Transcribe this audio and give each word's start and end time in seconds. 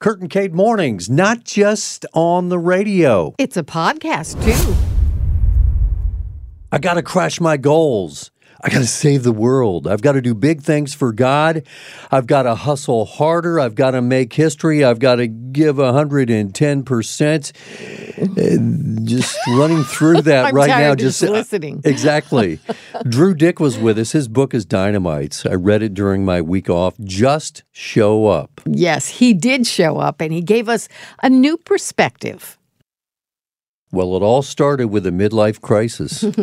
Kurt 0.00 0.20
and 0.20 0.30
Kate 0.30 0.52
Mornings, 0.52 1.10
not 1.10 1.42
just 1.42 2.06
on 2.12 2.50
the 2.50 2.58
radio. 2.58 3.34
It's 3.36 3.56
a 3.56 3.64
podcast, 3.64 4.40
too. 4.44 4.76
I 6.70 6.78
got 6.78 6.94
to 6.94 7.02
crush 7.02 7.40
my 7.40 7.56
goals. 7.56 8.30
I 8.60 8.70
got 8.70 8.78
to 8.78 8.86
save 8.86 9.22
the 9.22 9.32
world. 9.32 9.86
I've 9.86 10.02
got 10.02 10.12
to 10.12 10.20
do 10.20 10.34
big 10.34 10.62
things 10.62 10.92
for 10.92 11.12
God. 11.12 11.62
I've 12.10 12.26
got 12.26 12.42
to 12.42 12.56
hustle 12.56 13.04
harder. 13.04 13.60
I've 13.60 13.76
got 13.76 13.92
to 13.92 14.02
make 14.02 14.32
history. 14.32 14.84
I've 14.84 14.98
got 14.98 15.16
to 15.16 15.28
give 15.28 15.76
110%. 15.76 17.52
Uh, 18.18 19.04
just 19.04 19.38
running 19.48 19.84
through 19.84 20.22
that 20.22 20.52
right 20.54 20.66
now. 20.68 20.92
of 20.92 20.98
Just 20.98 21.22
listening. 21.22 21.82
exactly. 21.84 22.58
Drew 23.08 23.34
Dyck 23.34 23.60
was 23.60 23.78
with 23.78 23.96
us. 23.96 24.10
His 24.10 24.26
book 24.26 24.54
is 24.54 24.66
Dynamites. 24.66 25.48
I 25.48 25.54
read 25.54 25.82
it 25.82 25.94
during 25.94 26.24
my 26.24 26.40
week 26.42 26.68
off. 26.68 26.94
Just 27.04 27.62
show 27.70 28.26
up. 28.26 28.60
Yes, 28.66 29.06
he 29.08 29.34
did 29.34 29.68
show 29.68 29.98
up 29.98 30.20
and 30.20 30.32
he 30.32 30.40
gave 30.40 30.68
us 30.68 30.88
a 31.22 31.30
new 31.30 31.56
perspective. 31.58 32.58
Well, 33.92 34.16
it 34.16 34.22
all 34.22 34.42
started 34.42 34.88
with 34.88 35.06
a 35.06 35.10
midlife 35.10 35.60
crisis. 35.60 36.24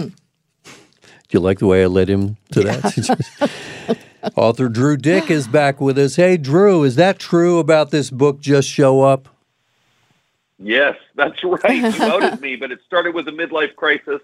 Do 1.36 1.42
you 1.42 1.44
like 1.44 1.60
the 1.60 1.68
way 1.68 1.84
I 1.84 1.88
led 1.88 2.08
him 2.08 2.38
to 2.54 2.62
that? 2.62 4.00
Author 4.38 4.70
Drew 4.70 4.96
Dyck 4.96 5.30
is 5.30 5.50
back 5.50 5.82
with 5.82 5.98
us. 5.98 6.16
Hey, 6.16 6.38
Drew, 6.38 6.86
is 6.86 6.96
that 6.96 7.20
true 7.20 7.60
about 7.60 7.92
this 7.92 8.10
book, 8.10 8.40
Just 8.40 8.70
Show 8.70 9.02
Up? 9.02 9.28
Yes, 10.58 10.96
that's 11.16 11.44
right. 11.44 11.94
You 11.94 12.04
outed 12.04 12.40
me, 12.40 12.56
but 12.56 12.72
it 12.72 12.80
started 12.86 13.14
with 13.14 13.28
a 13.28 13.32
midlife 13.32 13.76
crisis. 13.76 14.22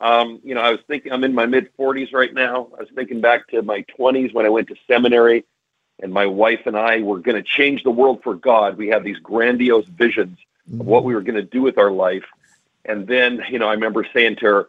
Um, 0.00 0.40
you 0.42 0.54
know, 0.54 0.62
I 0.62 0.70
was 0.70 0.80
thinking 0.86 1.12
I'm 1.12 1.22
in 1.22 1.34
my 1.34 1.44
mid 1.44 1.68
40s 1.76 2.14
right 2.14 2.32
now. 2.32 2.68
I 2.78 2.80
was 2.80 2.88
thinking 2.94 3.20
back 3.20 3.46
to 3.48 3.60
my 3.60 3.84
20s 3.98 4.32
when 4.32 4.46
I 4.46 4.48
went 4.48 4.68
to 4.68 4.76
seminary, 4.86 5.44
and 6.02 6.14
my 6.14 6.24
wife 6.24 6.60
and 6.64 6.78
I 6.78 7.02
were 7.02 7.18
going 7.18 7.36
to 7.36 7.42
change 7.42 7.82
the 7.82 7.90
world 7.90 8.22
for 8.22 8.34
God. 8.34 8.78
We 8.78 8.88
had 8.88 9.04
these 9.04 9.18
grandiose 9.18 9.84
visions 9.84 10.38
of 10.72 10.86
what 10.86 11.04
we 11.04 11.14
were 11.14 11.20
going 11.20 11.34
to 11.34 11.42
do 11.42 11.60
with 11.60 11.76
our 11.76 11.90
life. 11.90 12.24
And 12.86 13.06
then, 13.06 13.42
you 13.50 13.58
know, 13.58 13.68
I 13.68 13.72
remember 13.72 14.06
saying 14.14 14.36
to 14.36 14.46
her, 14.46 14.68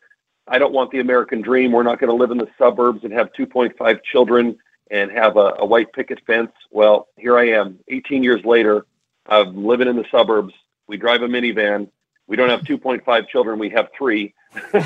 I 0.49 0.57
don't 0.59 0.73
want 0.73 0.91
the 0.91 0.99
American 0.99 1.41
dream. 1.41 1.71
We're 1.71 1.83
not 1.83 1.99
going 1.99 2.09
to 2.09 2.15
live 2.15 2.31
in 2.31 2.37
the 2.37 2.47
suburbs 2.57 3.03
and 3.03 3.13
have 3.13 3.31
2.5 3.33 4.03
children 4.03 4.57
and 4.91 5.11
have 5.11 5.37
a, 5.37 5.55
a 5.59 5.65
white 5.65 5.93
picket 5.93 6.19
fence. 6.25 6.51
Well, 6.71 7.07
here 7.17 7.37
I 7.37 7.49
am, 7.49 7.79
18 7.87 8.23
years 8.23 8.43
later. 8.43 8.85
I'm 9.27 9.63
living 9.65 9.87
in 9.87 9.95
the 9.95 10.05
suburbs. 10.11 10.53
We 10.87 10.97
drive 10.97 11.21
a 11.21 11.27
minivan. 11.27 11.89
We 12.27 12.35
don't 12.35 12.49
have 12.49 12.61
2.5 12.61 13.27
children. 13.27 13.59
We 13.59 13.69
have 13.69 13.89
three. 13.97 14.33
You 14.73 14.79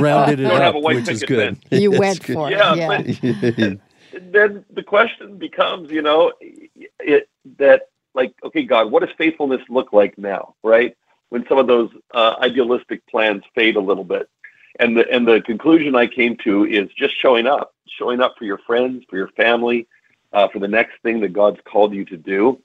rounded 0.00 0.40
it 0.40 0.42
Don't 0.42 0.60
have 0.60 0.74
a 0.74 0.80
white 0.80 0.96
which 0.96 1.08
is 1.08 1.20
picket 1.20 1.28
good. 1.28 1.58
fence. 1.70 1.80
You 1.82 1.90
went 1.98 2.20
good. 2.26 2.34
for 2.34 2.50
Yeah, 2.50 2.74
it. 2.74 3.22
Yeah. 3.22 3.74
then 4.20 4.64
the 4.74 4.82
question 4.82 5.38
becomes, 5.38 5.90
you 5.92 6.02
know, 6.02 6.32
it, 6.98 7.28
that 7.58 7.90
like, 8.14 8.34
okay, 8.42 8.64
God, 8.64 8.90
what 8.90 9.00
does 9.06 9.14
faithfulness 9.16 9.60
look 9.68 9.92
like 9.92 10.18
now, 10.18 10.56
right? 10.64 10.96
When 11.28 11.44
some 11.48 11.58
of 11.58 11.68
those 11.68 11.90
uh, 12.12 12.34
idealistic 12.40 13.06
plans 13.06 13.44
fade 13.54 13.76
a 13.76 13.80
little 13.80 14.02
bit, 14.02 14.28
and 14.78 14.96
the 14.96 15.08
and 15.10 15.26
the 15.26 15.40
conclusion 15.40 15.94
I 15.94 16.06
came 16.06 16.36
to 16.44 16.64
is 16.64 16.88
just 16.96 17.18
showing 17.18 17.46
up, 17.46 17.74
showing 17.88 18.20
up 18.20 18.36
for 18.38 18.44
your 18.44 18.58
friends, 18.58 19.04
for 19.08 19.16
your 19.16 19.28
family, 19.28 19.86
uh, 20.32 20.48
for 20.48 20.58
the 20.58 20.68
next 20.68 21.00
thing 21.02 21.20
that 21.20 21.32
God's 21.32 21.60
called 21.64 21.92
you 21.94 22.04
to 22.06 22.16
do, 22.16 22.60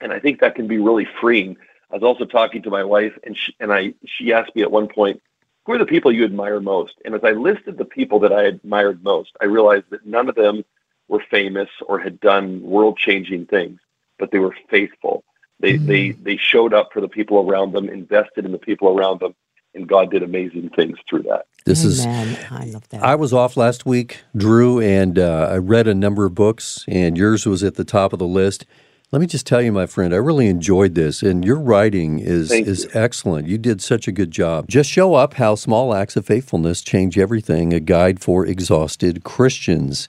and 0.00 0.12
I 0.12 0.20
think 0.20 0.40
that 0.40 0.54
can 0.54 0.66
be 0.66 0.78
really 0.78 1.06
freeing. 1.20 1.56
I 1.90 1.94
was 1.94 2.02
also 2.02 2.24
talking 2.24 2.62
to 2.62 2.70
my 2.70 2.84
wife, 2.84 3.18
and 3.24 3.36
she, 3.36 3.54
and 3.60 3.72
I 3.72 3.94
she 4.06 4.32
asked 4.32 4.54
me 4.54 4.62
at 4.62 4.70
one 4.70 4.88
point, 4.88 5.20
"Who 5.64 5.72
are 5.72 5.78
the 5.78 5.86
people 5.86 6.12
you 6.12 6.24
admire 6.24 6.60
most?" 6.60 6.94
And 7.04 7.14
as 7.14 7.24
I 7.24 7.32
listed 7.32 7.76
the 7.78 7.84
people 7.84 8.20
that 8.20 8.32
I 8.32 8.44
admired 8.44 9.02
most, 9.02 9.32
I 9.40 9.46
realized 9.46 9.90
that 9.90 10.06
none 10.06 10.28
of 10.28 10.36
them 10.36 10.64
were 11.08 11.24
famous 11.30 11.68
or 11.86 11.98
had 11.98 12.20
done 12.20 12.62
world-changing 12.62 13.46
things, 13.46 13.80
but 14.18 14.30
they 14.30 14.38
were 14.38 14.54
faithful. 14.68 15.24
They 15.58 15.74
Mhm. 15.74 15.86
they 15.86 16.10
they 16.10 16.36
showed 16.36 16.72
up 16.72 16.92
for 16.92 17.00
the 17.00 17.08
people 17.08 17.38
around 17.38 17.72
them, 17.72 17.88
invested 17.88 18.44
in 18.44 18.52
the 18.52 18.58
people 18.58 18.88
around 18.96 19.20
them, 19.20 19.34
and 19.74 19.88
God 19.88 20.10
did 20.10 20.22
amazing 20.22 20.70
things 20.76 20.98
through 21.08 21.22
that. 21.24 21.46
This 21.64 21.84
is 21.84 22.04
Amen. 22.04 22.46
I 22.50 22.64
love 22.66 22.88
that. 22.88 23.02
I 23.02 23.14
was 23.14 23.32
off 23.32 23.56
last 23.56 23.84
week, 23.86 24.22
Drew, 24.36 24.80
and 24.80 25.18
uh, 25.18 25.48
I 25.52 25.58
read 25.58 25.86
a 25.86 25.94
number 25.94 26.24
of 26.24 26.34
books, 26.34 26.84
and 26.88 27.16
yours 27.16 27.46
was 27.46 27.62
at 27.62 27.74
the 27.74 27.84
top 27.84 28.12
of 28.12 28.18
the 28.18 28.26
list. 28.26 28.64
Let 29.12 29.20
me 29.20 29.26
just 29.26 29.46
tell 29.46 29.60
you, 29.60 29.72
my 29.72 29.86
friend, 29.86 30.14
I 30.14 30.18
really 30.18 30.46
enjoyed 30.46 30.94
this, 30.94 31.22
and 31.22 31.44
your 31.44 31.58
writing 31.58 32.20
is 32.20 32.48
Thank 32.48 32.66
is 32.66 32.84
you. 32.84 32.90
excellent. 32.94 33.48
You 33.48 33.58
did 33.58 33.82
such 33.82 34.06
a 34.06 34.12
good 34.12 34.30
job. 34.30 34.68
Just 34.68 34.88
show 34.88 35.14
up: 35.14 35.34
how 35.34 35.54
small 35.54 35.94
acts 35.94 36.16
of 36.16 36.24
faithfulness 36.24 36.80
change 36.80 37.18
everything. 37.18 37.72
A 37.72 37.80
guide 37.80 38.20
for 38.20 38.46
exhausted 38.46 39.24
Christians. 39.24 40.08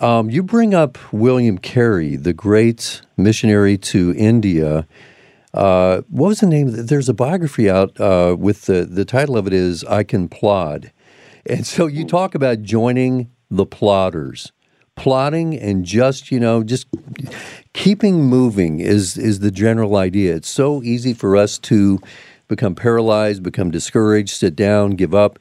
Um, 0.00 0.30
you 0.30 0.42
bring 0.42 0.74
up 0.74 0.98
William 1.12 1.58
Carey, 1.58 2.16
the 2.16 2.32
great 2.32 3.02
missionary 3.16 3.76
to 3.78 4.14
India. 4.16 4.86
Uh, 5.54 6.00
what 6.08 6.28
was 6.28 6.40
the 6.40 6.46
name? 6.46 6.68
There's 6.70 7.08
a 7.08 7.14
biography 7.14 7.68
out 7.68 7.98
uh, 8.00 8.36
with 8.38 8.62
the 8.62 8.84
the 8.84 9.04
title 9.04 9.36
of 9.36 9.46
it 9.46 9.52
is 9.52 9.84
"I 9.84 10.02
Can 10.02 10.28
Plod," 10.28 10.92
and 11.46 11.66
so 11.66 11.86
you 11.86 12.06
talk 12.06 12.34
about 12.34 12.62
joining 12.62 13.30
the 13.50 13.66
plodders, 13.66 14.50
plodding, 14.96 15.54
and 15.58 15.84
just 15.84 16.30
you 16.30 16.40
know 16.40 16.62
just 16.62 16.86
keeping 17.74 18.24
moving 18.24 18.80
is 18.80 19.18
is 19.18 19.40
the 19.40 19.50
general 19.50 19.96
idea. 19.96 20.34
It's 20.36 20.48
so 20.48 20.82
easy 20.82 21.12
for 21.12 21.36
us 21.36 21.58
to 21.60 21.98
become 22.48 22.74
paralyzed, 22.74 23.42
become 23.42 23.70
discouraged, 23.70 24.30
sit 24.30 24.56
down, 24.56 24.92
give 24.92 25.14
up. 25.14 25.38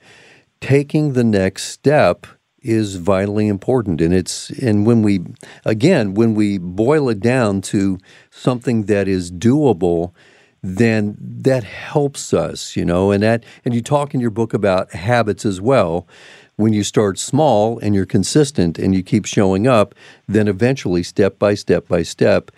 Taking 0.59 1.13
the 1.13 1.23
next 1.23 1.69
step 1.69 2.27
is 2.61 2.95
vitally 2.95 3.47
important. 3.47 4.01
And 4.01 4.13
it's 4.13 4.49
and 4.51 4.85
when 4.85 5.01
we 5.01 5.21
again 5.65 6.13
when 6.13 6.35
we 6.35 6.57
boil 6.57 7.09
it 7.09 7.19
down 7.19 7.61
to 7.61 7.97
something 8.29 8.83
that 8.83 9.07
is 9.07 9.31
doable 9.31 10.13
then 10.63 11.17
that 11.19 11.63
helps 11.63 12.35
us 12.35 12.75
you 12.75 12.85
know 12.85 13.09
and 13.09 13.23
that 13.23 13.43
and 13.65 13.73
you 13.73 13.81
talk 13.81 14.13
in 14.13 14.19
your 14.19 14.29
book 14.29 14.53
about 14.53 14.91
habits 14.93 15.45
as 15.45 15.59
well. 15.59 16.07
When 16.57 16.73
you 16.73 16.83
start 16.83 17.17
small 17.17 17.79
and 17.79 17.95
you're 17.95 18.05
consistent 18.05 18.77
and 18.77 18.93
you 18.93 19.01
keep 19.01 19.25
showing 19.25 19.65
up 19.65 19.95
then 20.27 20.47
eventually 20.47 21.01
step 21.01 21.39
by 21.39 21.55
step 21.55 21.87
by 21.87 22.03
step 22.03 22.51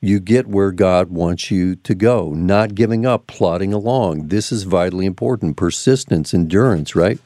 you 0.00 0.20
get 0.20 0.46
where 0.46 0.70
God 0.70 1.10
wants 1.10 1.50
you 1.50 1.74
to 1.74 1.92
go. 1.92 2.32
Not 2.32 2.76
giving 2.76 3.04
up 3.04 3.26
plodding 3.26 3.72
along. 3.72 4.28
This 4.28 4.52
is 4.52 4.62
vitally 4.62 5.06
important. 5.06 5.56
Persistence 5.56 6.32
endurance 6.32 6.94
right 6.94 7.18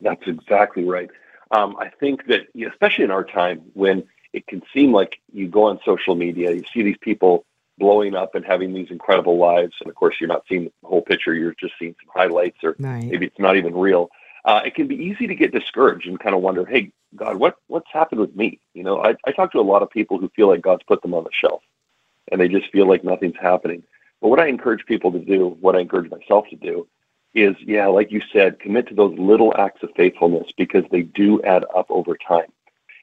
That's 0.00 0.22
exactly 0.26 0.84
right. 0.84 1.10
Um, 1.50 1.76
I 1.78 1.88
think 1.88 2.26
that, 2.26 2.48
especially 2.68 3.04
in 3.04 3.10
our 3.10 3.24
time, 3.24 3.62
when 3.74 4.04
it 4.32 4.46
can 4.46 4.62
seem 4.72 4.92
like 4.92 5.20
you 5.32 5.48
go 5.48 5.64
on 5.64 5.80
social 5.84 6.14
media, 6.14 6.52
you 6.52 6.64
see 6.72 6.82
these 6.82 6.98
people 7.00 7.44
blowing 7.78 8.14
up 8.14 8.34
and 8.34 8.44
having 8.44 8.72
these 8.72 8.90
incredible 8.90 9.38
lives, 9.38 9.74
and 9.80 9.88
of 9.88 9.94
course, 9.94 10.16
you're 10.20 10.28
not 10.28 10.44
seeing 10.48 10.64
the 10.64 10.72
whole 10.84 11.02
picture; 11.02 11.34
you're 11.34 11.54
just 11.58 11.74
seeing 11.78 11.94
some 12.02 12.10
highlights, 12.14 12.58
or 12.62 12.76
right. 12.78 13.04
maybe 13.04 13.26
it's 13.26 13.38
not 13.38 13.56
even 13.56 13.74
real. 13.74 14.10
Uh, 14.44 14.60
it 14.64 14.74
can 14.74 14.86
be 14.86 14.96
easy 14.96 15.26
to 15.26 15.34
get 15.34 15.52
discouraged 15.52 16.06
and 16.06 16.20
kind 16.20 16.34
of 16.34 16.42
wonder, 16.42 16.64
"Hey, 16.64 16.92
God, 17.14 17.36
what 17.36 17.56
what's 17.68 17.90
happened 17.92 18.20
with 18.20 18.34
me?" 18.34 18.60
You 18.74 18.82
know, 18.82 19.02
I, 19.02 19.16
I 19.26 19.32
talk 19.32 19.52
to 19.52 19.60
a 19.60 19.62
lot 19.62 19.82
of 19.82 19.90
people 19.90 20.18
who 20.18 20.28
feel 20.30 20.48
like 20.48 20.62
God's 20.62 20.84
put 20.84 21.02
them 21.02 21.14
on 21.14 21.24
the 21.24 21.30
shelf, 21.32 21.62
and 22.30 22.40
they 22.40 22.48
just 22.48 22.70
feel 22.70 22.88
like 22.88 23.04
nothing's 23.04 23.36
happening. 23.40 23.82
But 24.20 24.28
what 24.28 24.40
I 24.40 24.46
encourage 24.46 24.86
people 24.86 25.12
to 25.12 25.18
do, 25.18 25.56
what 25.60 25.76
I 25.76 25.80
encourage 25.80 26.10
myself 26.10 26.46
to 26.50 26.56
do, 26.56 26.88
is 27.36 27.54
yeah, 27.60 27.86
like 27.86 28.10
you 28.10 28.22
said, 28.32 28.58
commit 28.58 28.88
to 28.88 28.94
those 28.94 29.16
little 29.18 29.54
acts 29.58 29.82
of 29.82 29.90
faithfulness 29.94 30.50
because 30.56 30.84
they 30.90 31.02
do 31.02 31.40
add 31.42 31.64
up 31.76 31.86
over 31.90 32.16
time. 32.16 32.50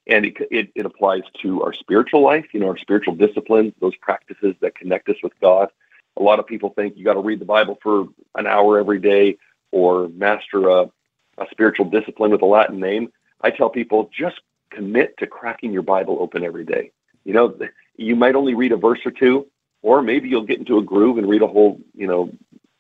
And 0.08 0.26
it, 0.26 0.36
it, 0.52 0.72
it 0.76 0.86
applies 0.86 1.22
to 1.44 1.62
our 1.62 1.72
spiritual 1.72 2.22
life, 2.22 2.48
you 2.52 2.60
know, 2.60 2.68
our 2.68 2.78
spiritual 2.78 3.16
disciplines, 3.16 3.74
those 3.80 3.96
practices 3.98 4.56
that 4.60 4.76
connect 4.76 5.08
us 5.08 5.18
with 5.22 5.40
God. 5.40 5.70
A 6.18 6.24
lot 6.24 6.40
of 6.40 6.48
people 6.48 6.72
think 6.72 6.98
you 6.98 7.06
got 7.06 7.14
to 7.14 7.22
read 7.22 7.40
the 7.40 7.46
Bible 7.46 7.78
for 7.82 8.08
an 8.36 8.48
hour 8.48 8.80
every 8.80 9.00
day 9.00 9.38
or 9.72 10.10
master 10.10 10.68
a, 10.68 10.90
a 11.38 11.46
spiritual 11.52 11.86
discipline 11.86 12.32
with 12.32 12.42
a 12.42 12.46
Latin 12.46 12.80
name. 12.80 13.14
I 13.42 13.52
tell 13.52 13.70
people 13.70 14.10
just 14.12 14.42
commit 14.72 15.16
to 15.20 15.28
cracking 15.28 15.72
your 15.72 15.84
Bible 15.84 16.18
open 16.20 16.44
every 16.44 16.66
day. 16.66 16.92
You 17.24 17.34
know, 17.34 17.56
you 17.98 18.16
might 18.16 18.36
only 18.36 18.56
read 18.56 18.72
a 18.72 18.78
verse 18.78 19.00
or 19.06 19.12
two, 19.12 19.48
or 19.84 20.02
maybe 20.02 20.28
you'll 20.28 20.44
get 20.44 20.60
into 20.60 20.80
a 20.80 20.84
groove 20.84 21.20
and 21.20 21.30
read 21.30 21.44
a 21.44 21.48
whole, 21.48 21.80
you 21.94 22.08
know, 22.08 22.32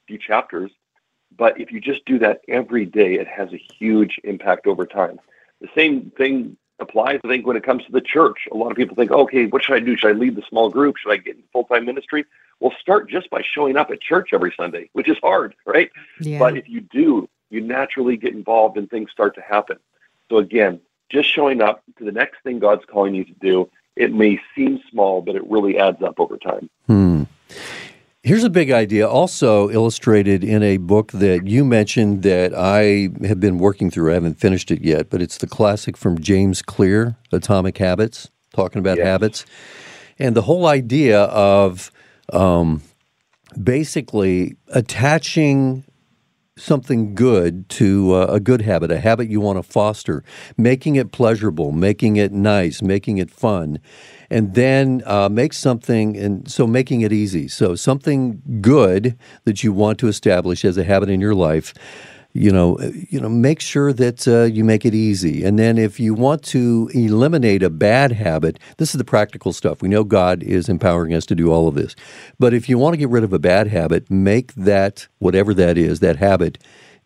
few 0.07 0.17
chapters. 0.17 0.71
But 1.37 1.59
if 1.59 1.71
you 1.71 1.79
just 1.79 2.05
do 2.05 2.19
that 2.19 2.41
every 2.47 2.85
day, 2.85 3.15
it 3.15 3.27
has 3.27 3.51
a 3.53 3.57
huge 3.57 4.19
impact 4.23 4.67
over 4.67 4.85
time. 4.85 5.19
The 5.61 5.69
same 5.75 6.11
thing 6.17 6.57
applies, 6.79 7.19
I 7.23 7.27
think, 7.27 7.47
when 7.47 7.57
it 7.57 7.63
comes 7.63 7.85
to 7.85 7.91
the 7.91 8.01
church. 8.01 8.47
A 8.51 8.57
lot 8.57 8.71
of 8.71 8.77
people 8.77 8.95
think, 8.95 9.11
okay, 9.11 9.45
what 9.47 9.63
should 9.63 9.75
I 9.75 9.79
do? 9.79 9.95
Should 9.97 10.09
I 10.09 10.13
lead 10.19 10.35
the 10.35 10.43
small 10.49 10.69
group? 10.69 10.97
Should 10.97 11.11
I 11.11 11.17
get 11.17 11.35
in 11.35 11.43
full 11.51 11.63
time 11.65 11.85
ministry? 11.85 12.25
Well, 12.59 12.73
start 12.79 13.09
just 13.09 13.29
by 13.29 13.41
showing 13.43 13.77
up 13.77 13.91
at 13.91 14.01
church 14.01 14.29
every 14.33 14.53
Sunday, 14.55 14.89
which 14.93 15.09
is 15.09 15.17
hard, 15.21 15.55
right? 15.65 15.91
Yeah. 16.19 16.39
But 16.39 16.57
if 16.57 16.69
you 16.69 16.81
do, 16.81 17.29
you 17.49 17.61
naturally 17.61 18.17
get 18.17 18.33
involved 18.33 18.77
and 18.77 18.89
things 18.89 19.11
start 19.11 19.35
to 19.35 19.41
happen. 19.41 19.77
So 20.29 20.37
again, 20.37 20.79
just 21.09 21.29
showing 21.29 21.61
up 21.61 21.83
to 21.97 22.05
the 22.05 22.11
next 22.11 22.41
thing 22.43 22.59
God's 22.59 22.85
calling 22.85 23.13
you 23.13 23.25
to 23.25 23.33
do, 23.33 23.69
it 23.95 24.13
may 24.13 24.39
seem 24.55 24.79
small, 24.89 25.21
but 25.21 25.35
it 25.35 25.47
really 25.49 25.77
adds 25.77 26.01
up 26.01 26.19
over 26.19 26.37
time. 26.37 26.69
Hmm. 26.87 27.23
Here's 28.25 28.45
a 28.45 28.49
big 28.49 28.71
idea, 28.71 29.05
also 29.05 29.69
illustrated 29.69 30.45
in 30.45 30.63
a 30.63 30.77
book 30.77 31.11
that 31.11 31.45
you 31.45 31.65
mentioned 31.65 32.23
that 32.23 32.53
I 32.55 33.09
have 33.27 33.41
been 33.41 33.57
working 33.57 33.91
through. 33.91 34.11
I 34.11 34.13
haven't 34.13 34.35
finished 34.39 34.71
it 34.71 34.81
yet, 34.81 35.09
but 35.09 35.21
it's 35.21 35.39
the 35.39 35.47
classic 35.47 35.97
from 35.97 36.17
James 36.19 36.61
Clear, 36.61 37.17
Atomic 37.33 37.77
Habits, 37.79 38.29
talking 38.53 38.79
about 38.79 38.95
Yes. 38.97 39.05
habits. 39.07 39.45
And 40.17 40.37
the 40.37 40.43
whole 40.43 40.67
idea 40.67 41.23
of 41.23 41.91
um, 42.31 42.81
basically 43.61 44.55
attaching 44.69 45.83
something 46.55 47.15
good 47.15 47.67
to 47.67 48.13
uh, 48.13 48.25
a 48.29 48.39
good 48.39 48.61
habit, 48.61 48.91
a 48.91 48.99
habit 48.99 49.27
you 49.27 49.41
want 49.41 49.57
to 49.57 49.63
foster, 49.63 50.23
making 50.55 50.95
it 50.95 51.11
pleasurable, 51.11 51.71
making 51.71 52.15
it 52.15 52.31
nice, 52.31 52.81
making 52.81 53.17
it 53.17 53.31
fun, 53.31 53.79
and 54.29 54.53
then 54.53 55.01
uh, 55.05 55.29
make 55.29 55.53
something, 55.53 56.15
and 56.15 56.49
so 56.49 56.67
making 56.67 57.01
it 57.01 57.11
easy. 57.11 57.47
So 57.47 57.75
something 57.75 58.41
good 58.61 59.17
that 59.45 59.63
you 59.63 59.73
want 59.73 59.97
to 59.99 60.07
establish 60.07 60.63
as 60.63 60.77
a 60.77 60.83
habit 60.83 61.09
in 61.09 61.19
your 61.19 61.35
life 61.35 61.73
you 62.33 62.51
know, 62.51 62.79
you 63.09 63.19
know, 63.19 63.29
make 63.29 63.59
sure 63.59 63.93
that 63.93 64.27
uh, 64.27 64.43
you 64.43 64.63
make 64.63 64.85
it 64.85 64.95
easy. 64.95 65.43
And 65.43 65.59
then 65.59 65.77
if 65.77 65.99
you 65.99 66.15
want 66.15 66.41
to 66.45 66.89
eliminate 66.93 67.61
a 67.61 67.69
bad 67.69 68.11
habit, 68.11 68.57
this 68.77 68.95
is 68.95 68.97
the 68.97 69.05
practical 69.05 69.53
stuff. 69.53 69.83
We 69.83 69.89
know 69.89 70.03
God 70.03 70.41
is 70.41 70.67
empowering 70.67 71.13
us 71.13 71.27
to 71.27 71.35
do 71.35 71.51
all 71.51 71.67
of 71.67 71.75
this. 71.75 71.95
But 72.39 72.53
if 72.53 72.67
you 72.67 72.79
want 72.79 72.93
to 72.93 72.97
get 72.97 73.09
rid 73.09 73.23
of 73.23 73.33
a 73.33 73.39
bad 73.39 73.67
habit, 73.67 74.09
make 74.09 74.53
that 74.55 75.07
whatever 75.19 75.53
that 75.53 75.77
is, 75.77 75.99
that 75.99 76.17
habit 76.17 76.57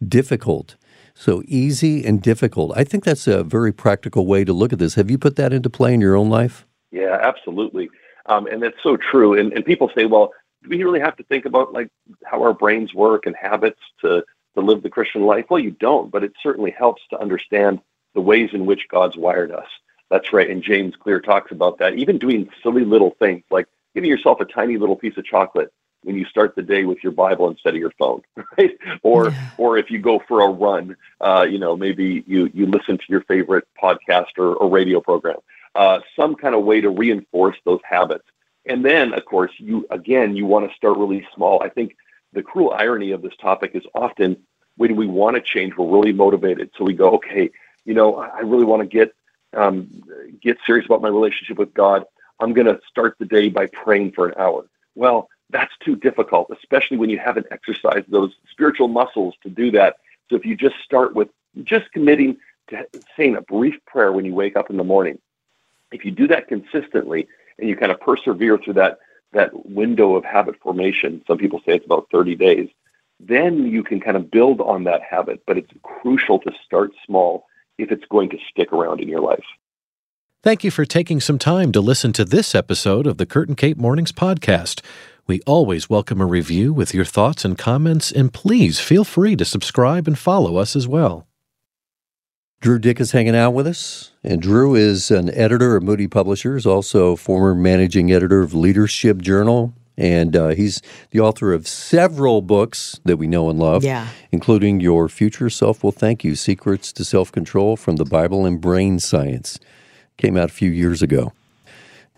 difficult. 0.08 0.78
So 1.14 1.44
easy 1.46 2.06
and 2.06 2.22
difficult. 2.22 2.72
I 2.78 2.86
think 2.86 3.04
that's 3.04 3.28
a 3.28 3.44
very 3.44 3.74
practical 3.74 4.28
way 4.28 4.46
to 4.46 4.54
look 4.54 4.72
at 4.72 4.80
this. 4.80 4.96
Have 4.96 5.12
you 5.12 5.18
put 5.18 5.36
that 5.36 5.52
into 5.52 5.70
play 5.70 5.94
in 5.94 6.00
your 6.00 6.16
own 6.16 6.30
life? 6.30 6.66
Yeah, 6.92 7.18
absolutely. 7.22 7.90
Um, 8.28 8.48
and 8.48 8.62
that's 8.62 8.82
so 8.82 8.98
true. 8.98 9.38
And, 9.38 9.52
and 9.52 9.66
people 9.66 9.92
say, 9.98 10.06
well, 10.06 10.32
do 10.64 10.70
we 10.70 10.84
really 10.84 11.00
have 11.02 11.18
to 11.18 11.24
think 11.24 11.46
about 11.46 11.74
like 11.74 11.90
how 12.24 12.42
our 12.42 12.54
brains 12.54 12.94
work 12.94 13.26
and 13.26 13.36
habits 13.36 13.80
to 14.02 14.24
to 14.58 14.66
live 14.66 14.84
the 14.84 14.90
Christian 14.90 15.24
life? 15.24 15.46
Well, 15.50 15.60
you 15.60 15.72
don't, 15.72 16.12
but 16.12 16.24
it 16.24 16.34
certainly 16.42 16.72
helps 16.72 17.02
to 17.10 17.20
understand 17.20 17.80
the 18.14 18.22
ways 18.22 18.50
in 18.54 18.66
which 18.66 18.88
God's 18.90 19.16
wired 19.16 19.52
us. 19.52 19.68
That's 20.10 20.34
right. 20.34 20.50
And 20.50 20.64
James 20.64 20.96
Clear 20.96 21.20
talks 21.20 21.52
about 21.52 21.80
that. 21.80 21.96
Even 21.96 22.18
doing 22.18 22.50
silly 22.64 22.86
little 22.86 23.16
things 23.20 23.44
like 23.52 23.68
giving 23.94 24.10
yourself 24.10 24.40
a 24.40 24.46
tiny 24.46 24.78
little 24.78 24.96
piece 24.96 25.18
of 25.18 25.26
chocolate 25.26 25.72
when 26.04 26.16
you 26.16 26.26
start 26.26 26.56
the 26.56 26.62
day 26.62 26.86
with 26.86 27.00
your 27.04 27.12
Bible 27.12 27.50
instead 27.50 27.74
of 27.74 27.80
your 27.80 27.92
phone, 28.00 28.22
right? 28.58 28.78
Or 29.04 29.30
yeah. 29.30 29.50
or 29.58 29.78
if 29.78 29.92
you 29.92 30.00
go 30.00 30.22
for 30.28 30.42
a 30.42 30.50
run, 30.50 30.96
uh, 31.22 31.46
you 31.50 31.60
know, 31.60 31.76
maybe 31.76 32.24
you 32.28 32.50
you 32.54 32.66
listen 32.66 32.98
to 32.98 33.04
your 33.10 33.22
favorite 33.22 33.68
podcast 33.82 34.38
or, 34.38 34.56
or 34.56 34.70
radio 34.70 35.02
program. 35.02 35.38
Uh, 35.76 36.00
some 36.16 36.36
kind 36.36 36.56
of 36.56 36.64
way 36.64 36.82
to 36.82 36.90
reinforce 36.90 37.58
those 37.66 37.82
habits. 37.88 38.24
And 38.66 38.84
then, 38.84 39.14
of 39.14 39.26
course, 39.26 39.52
you 39.58 39.86
again 39.92 40.36
you 40.36 40.46
want 40.46 40.70
to 40.70 40.76
start 40.76 40.98
really 40.98 41.28
small. 41.36 41.62
I 41.62 41.70
think 41.70 41.96
the 42.34 42.44
cruel 42.44 42.72
irony 42.72 43.12
of 43.12 43.22
this 43.22 43.36
topic 43.42 43.72
is 43.74 43.84
often 43.94 44.38
when 44.78 44.96
we 44.96 45.08
want 45.08 45.36
to 45.36 45.42
change, 45.42 45.76
we're 45.76 45.92
really 45.92 46.14
motivated. 46.14 46.70
So 46.78 46.84
we 46.84 46.94
go, 46.94 47.12
okay, 47.16 47.50
you 47.86 47.94
know, 47.94 48.16
I 48.16 48.42
really 48.42 48.66
want 48.66 48.82
to 48.82 48.88
get 48.88 49.14
um, 49.56 50.04
get 50.42 50.58
serious 50.66 50.86
about 50.86 51.02
my 51.02 51.08
relationship 51.08 51.58
with 51.58 51.74
God. 51.74 52.04
I'm 52.40 52.54
going 52.54 52.68
to 52.68 52.80
start 52.88 53.16
the 53.18 53.26
day 53.26 53.50
by 53.50 53.68
praying 53.68 54.12
for 54.12 54.28
an 54.28 54.36
hour. 54.38 54.66
Well, 54.94 55.30
that's 55.50 55.72
too 55.84 55.96
difficult, 55.96 56.52
especially 56.52 56.98
when 56.98 57.10
you 57.10 57.18
haven't 57.18 57.48
exercised 57.52 58.10
those 58.10 58.36
spiritual 58.52 58.90
muscles 58.90 59.36
to 59.44 59.50
do 59.50 59.72
that. 59.72 59.98
So 60.30 60.36
if 60.36 60.46
you 60.46 60.56
just 60.56 60.76
start 60.84 61.16
with 61.16 61.30
just 61.64 61.92
committing 61.92 62.38
to 62.70 62.86
saying 63.16 63.38
a 63.38 63.42
brief 63.42 63.76
prayer 63.86 64.12
when 64.12 64.26
you 64.26 64.36
wake 64.36 64.58
up 64.58 64.70
in 64.70 64.78
the 64.78 64.84
morning, 64.84 65.20
if 65.92 66.04
you 66.04 66.12
do 66.12 66.28
that 66.28 66.50
consistently 66.50 67.28
and 67.58 67.70
you 67.70 67.78
kind 67.78 67.92
of 67.92 68.02
persevere 68.02 68.58
through 68.58 68.74
that 68.74 69.00
that 69.34 69.52
window 69.70 70.16
of 70.16 70.24
habit 70.24 70.56
formation, 70.62 71.24
some 71.28 71.38
people 71.38 71.60
say 71.60 71.76
it's 71.76 71.86
about 71.86 72.08
30 72.12 72.36
days, 72.36 72.70
then 73.20 73.66
you 73.66 73.84
can 73.84 74.00
kind 74.00 74.18
of 74.18 74.32
build 74.32 74.62
on 74.62 74.84
that 74.86 75.02
habit. 75.02 75.42
But 75.46 75.58
it's 75.58 75.72
crucial 75.84 76.40
to 76.40 76.52
start 76.66 76.92
small 77.06 77.46
if 77.78 77.92
it's 77.92 78.06
going 78.06 78.30
to 78.30 78.38
stick 78.50 78.72
around 78.72 79.02
in 79.02 79.08
your 79.08 79.22
life. 79.22 79.44
Thank 80.44 80.64
you 80.64 80.72
for 80.72 80.86
taking 80.86 81.20
some 81.20 81.40
time 81.40 81.72
to 81.72 81.82
listen 81.82 82.14
to 82.14 82.24
this 82.24 82.56
episode 82.56 83.08
of 83.08 83.18
the 83.18 83.26
Kurt 83.26 83.50
and 83.50 83.58
Kate 83.58 83.78
Mornings 83.78 84.12
podcast. 84.12 84.82
We 85.26 85.42
always 85.42 85.90
welcome 85.90 86.22
a 86.22 86.26
review 86.26 86.72
with 86.72 86.94
your 86.94 87.04
thoughts 87.04 87.44
and 87.44 87.58
comments, 87.58 88.12
and 88.12 88.32
please 88.34 88.80
feel 88.80 89.04
free 89.04 89.36
to 89.36 89.44
subscribe 89.44 90.08
and 90.08 90.18
follow 90.18 90.56
us 90.58 90.76
as 90.76 90.88
well. 90.88 91.28
Drew 92.60 92.80
Dyck 92.80 93.00
is 93.00 93.12
hanging 93.12 93.36
out 93.36 93.52
with 93.52 93.68
us. 93.68 94.12
And 94.24 94.42
Drew 94.42 94.74
is 94.74 95.12
an 95.12 95.30
editor 95.34 95.76
of 95.76 95.84
Moody 95.84 96.08
Publishers, 96.08 96.66
also 96.66 97.16
former 97.16 97.54
managing 97.54 98.12
editor 98.12 98.42
of 98.42 98.54
Leadership 98.54 99.22
Journal. 99.22 99.74
And 99.96 100.36
uh, 100.36 100.50
he's 100.50 100.82
the 101.12 101.20
author 101.20 101.54
of 101.54 101.68
several 101.68 102.42
books 102.42 103.00
that 103.06 103.18
we 103.18 103.28
know 103.28 103.50
and 103.50 103.60
love, 103.60 103.84
yeah. 103.84 104.10
including 104.32 104.80
Your 104.80 105.08
Future 105.08 105.50
Self 105.50 105.84
Will 105.84 105.92
Thank 105.92 106.24
You 106.24 106.36
Secrets 106.36 106.92
to 106.94 107.06
Self 107.06 107.32
Control 107.32 107.76
from 107.76 107.96
the 107.96 108.06
Bible 108.06 108.46
and 108.46 108.62
Brain 108.62 109.00
Science. 109.00 109.60
Came 110.18 110.38
out 110.38 110.50
a 110.50 110.54
few 110.54 110.70
years 110.70 111.02
ago. 111.02 111.34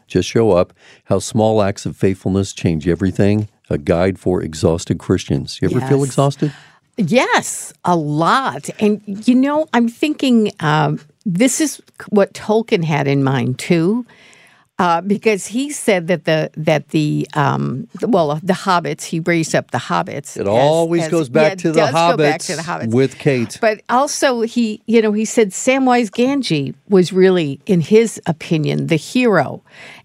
Just 0.07 0.27
show 0.27 0.51
up 0.51 0.73
How 1.05 1.19
Small 1.19 1.61
Acts 1.61 1.85
of 1.85 1.95
Faithfulness 1.95 2.51
Change 2.51 2.87
Everything, 2.87 3.47
a 3.69 3.77
guide 3.77 4.19
for 4.19 4.41
exhausted 4.41 4.99
Christians. 4.99 5.61
You 5.61 5.69
ever 5.69 5.79
yes. 5.79 5.89
feel 5.89 6.03
exhausted? 6.03 6.53
Yes, 6.99 7.73
a 7.85 7.95
lot. 7.95 8.69
And, 8.81 9.01
you 9.25 9.33
know, 9.33 9.67
I'm 9.73 9.87
thinking 9.87 10.51
um, 10.59 10.99
this 11.25 11.61
is 11.61 11.81
what 12.09 12.33
Tolkien 12.33 12.83
had 12.83 13.07
in 13.07 13.23
mind, 13.23 13.57
too. 13.57 14.05
Uh, 14.79 15.01
because 15.01 15.45
he 15.45 15.71
said 15.71 16.07
that 16.07 16.23
the 16.23 16.49
that 16.55 16.87
the 16.89 17.27
um, 17.33 17.85
well 18.01 18.39
the 18.41 18.53
hobbits 18.53 19.03
he 19.03 19.19
raised 19.19 19.53
up 19.53 19.71
the 19.71 19.77
hobbits. 19.77 20.37
It 20.37 20.43
as, 20.43 20.47
always 20.47 21.03
as, 21.03 21.11
goes 21.11 21.27
back, 21.27 21.51
yeah, 21.51 21.55
to 21.55 21.71
the 21.73 21.81
hobbits 21.81 22.17
back 22.17 22.39
to 22.43 22.55
the 22.55 22.61
hobbits 22.61 22.93
with 22.93 23.19
Kate. 23.19 23.57
But 23.59 23.81
also 23.89 24.39
he 24.39 24.81
you 24.85 25.01
know 25.01 25.11
he 25.11 25.25
said 25.25 25.49
Samwise 25.49 26.09
Gamgee 26.09 26.75
was 26.87 27.11
really 27.11 27.59
in 27.65 27.81
his 27.81 28.21
opinion 28.25 28.87
the 28.87 28.95
hero, 28.95 29.61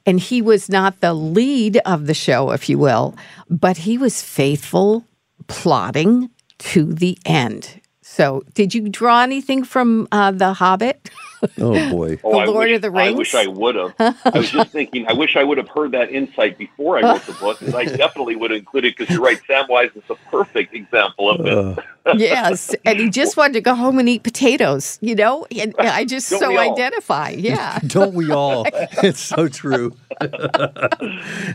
and 0.06 0.18
he 0.18 0.42
was 0.42 0.68
not 0.68 0.98
the 0.98 1.14
lead 1.14 1.76
of 1.86 2.08
the 2.08 2.14
show, 2.14 2.50
if 2.50 2.68
you 2.68 2.76
will, 2.76 3.14
but 3.48 3.76
he 3.76 3.96
was 3.96 4.22
faithful, 4.22 5.04
plodding, 5.46 6.30
to 6.58 6.92
the 6.92 7.18
end. 7.24 7.80
So, 8.02 8.44
did 8.54 8.74
you 8.74 8.88
draw 8.88 9.22
anything 9.22 9.64
from 9.64 10.06
uh, 10.12 10.30
The 10.30 10.52
Hobbit? 10.52 11.10
Oh 11.58 11.90
boy! 11.90 12.18
oh, 12.24 12.44
the 12.44 12.52
Lord 12.52 12.68
wish, 12.68 12.76
of 12.76 12.82
the 12.82 12.90
Rings. 12.90 13.14
I 13.14 13.18
wish 13.18 13.34
I 13.34 13.46
would 13.46 13.74
have. 13.74 13.94
I 13.98 14.38
was 14.38 14.50
just 14.50 14.70
thinking. 14.70 15.06
I 15.08 15.14
wish 15.14 15.36
I 15.36 15.42
would 15.42 15.58
have 15.58 15.68
heard 15.68 15.92
that 15.92 16.10
insight 16.10 16.56
before 16.56 16.98
I 16.98 17.02
wrote 17.02 17.26
the 17.26 17.32
book, 17.32 17.58
because 17.58 17.74
I 17.74 17.84
definitely 17.96 18.36
would 18.36 18.50
have 18.50 18.58
included. 18.58 18.94
Because 18.96 19.12
you're 19.12 19.24
right, 19.24 19.40
Samwise 19.48 19.96
is 19.96 20.02
a 20.10 20.14
perfect 20.30 20.74
example 20.74 21.30
of 21.30 21.46
it. 21.46 21.52
Uh, 21.52 21.82
yes, 22.16 22.74
and 22.84 22.98
he 22.98 23.10
just 23.10 23.36
wanted 23.36 23.54
to 23.54 23.60
go 23.60 23.74
home 23.74 23.98
and 23.98 24.08
eat 24.08 24.22
potatoes. 24.22 24.98
You 25.00 25.14
know, 25.14 25.46
and 25.50 25.74
I 25.78 26.04
just 26.04 26.30
Don't 26.30 26.40
so 26.40 26.58
identify. 26.58 27.30
Yeah. 27.30 27.78
Don't 27.86 28.14
we 28.14 28.30
all? 28.30 28.66
it's 29.02 29.20
so 29.20 29.48
true. 29.48 29.96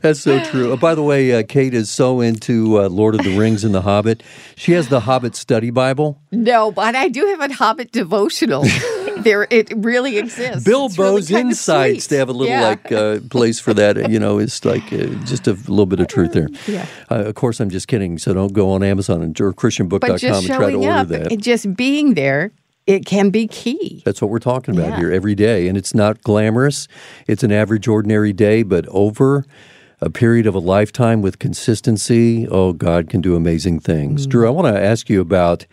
That's 0.01 0.19
so 0.19 0.43
true. 0.43 0.71
Oh, 0.71 0.77
by 0.77 0.95
the 0.95 1.03
way, 1.03 1.33
uh, 1.33 1.43
Kate 1.47 1.73
is 1.73 1.89
so 1.89 2.21
into 2.21 2.79
uh, 2.79 2.89
Lord 2.89 3.15
of 3.15 3.23
the 3.23 3.37
Rings 3.37 3.63
and 3.63 3.73
The 3.73 3.81
Hobbit. 3.81 4.23
She 4.55 4.73
has 4.73 4.89
the 4.89 5.01
Hobbit 5.01 5.35
Study 5.35 5.69
Bible. 5.69 6.19
No, 6.31 6.71
but 6.71 6.95
I 6.95 7.07
do 7.07 7.25
have 7.27 7.51
a 7.51 7.53
Hobbit 7.53 7.91
devotional. 7.91 8.65
there, 9.19 9.47
it 9.49 9.71
really 9.75 10.17
exists. 10.17 10.63
Bilbo's 10.63 11.29
really 11.29 11.49
Insights. 11.49 12.07
They 12.07 12.17
have 12.17 12.29
a 12.29 12.33
little 12.33 12.53
yeah. 12.53 12.67
like 12.67 12.91
uh, 12.91 13.19
place 13.29 13.59
for 13.59 13.73
that. 13.73 14.09
You 14.09 14.19
know, 14.19 14.39
it's 14.39 14.63
like 14.65 14.91
uh, 14.91 15.05
just 15.25 15.47
a 15.47 15.53
little 15.53 15.85
bit 15.85 15.99
of 15.99 16.07
truth 16.07 16.33
there. 16.33 16.49
Yeah. 16.67 16.85
Uh, 17.09 17.25
of 17.25 17.35
course, 17.35 17.59
I'm 17.59 17.69
just 17.69 17.87
kidding. 17.87 18.17
So 18.17 18.33
don't 18.33 18.53
go 18.53 18.71
on 18.71 18.83
Amazon 18.83 19.21
and, 19.21 19.39
or 19.39 19.53
ChristianBook.com 19.53 20.38
and 20.45 20.55
try 20.55 20.71
to 20.71 20.77
order 20.77 20.89
up, 20.89 21.07
that. 21.09 21.31
And 21.31 21.41
just 21.41 21.75
being 21.75 22.13
there 22.13 22.51
it 22.87 23.05
can 23.05 23.29
be 23.29 23.45
key. 23.45 24.01
That's 24.03 24.19
what 24.19 24.31
we're 24.31 24.39
talking 24.39 24.75
about 24.75 24.89
Yeah. 24.89 24.97
here 24.97 25.11
every 25.11 25.35
day. 25.35 25.67
And 25.67 25.77
it's 25.77 25.93
not 25.93 26.23
glamorous, 26.23 26.87
it's 27.27 27.43
an 27.43 27.51
average, 27.51 27.87
ordinary 27.87 28.33
day, 28.33 28.63
but 28.63 28.87
over 28.87 29.45
a 30.01 30.09
period 30.09 30.47
of 30.47 30.55
a 30.55 30.59
lifetime 30.59 31.21
with 31.21 31.37
consistency, 31.37 32.47
oh, 32.47 32.73
God 32.73 33.07
can 33.07 33.21
do 33.21 33.35
amazing 33.35 33.79
things. 33.79 34.25
Mm. 34.25 34.29
Drew, 34.31 34.47
I 34.47 34.49
want 34.49 34.73
to 34.73 34.81
ask 34.81 35.07
you 35.07 35.21
about, 35.21 35.67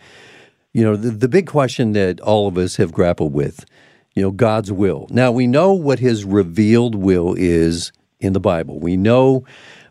you 0.73 0.83
know, 0.83 0.95
the, 0.95 1.09
the 1.09 1.27
big 1.27 1.47
question 1.47 1.93
that 1.93 2.19
all 2.19 2.47
of 2.47 2.55
us 2.55 2.75
have 2.75 2.91
grappled 2.91 3.33
with, 3.33 3.65
you 4.13 4.21
know, 4.21 4.29
God's 4.29 4.71
will. 4.71 5.07
Now, 5.09 5.31
we 5.31 5.47
know 5.47 5.73
what 5.73 5.97
his 5.97 6.23
revealed 6.23 6.93
will 6.93 7.33
is 7.35 7.91
in 8.19 8.33
the 8.33 8.39
Bible. 8.39 8.79
We 8.79 8.95
know 8.95 9.43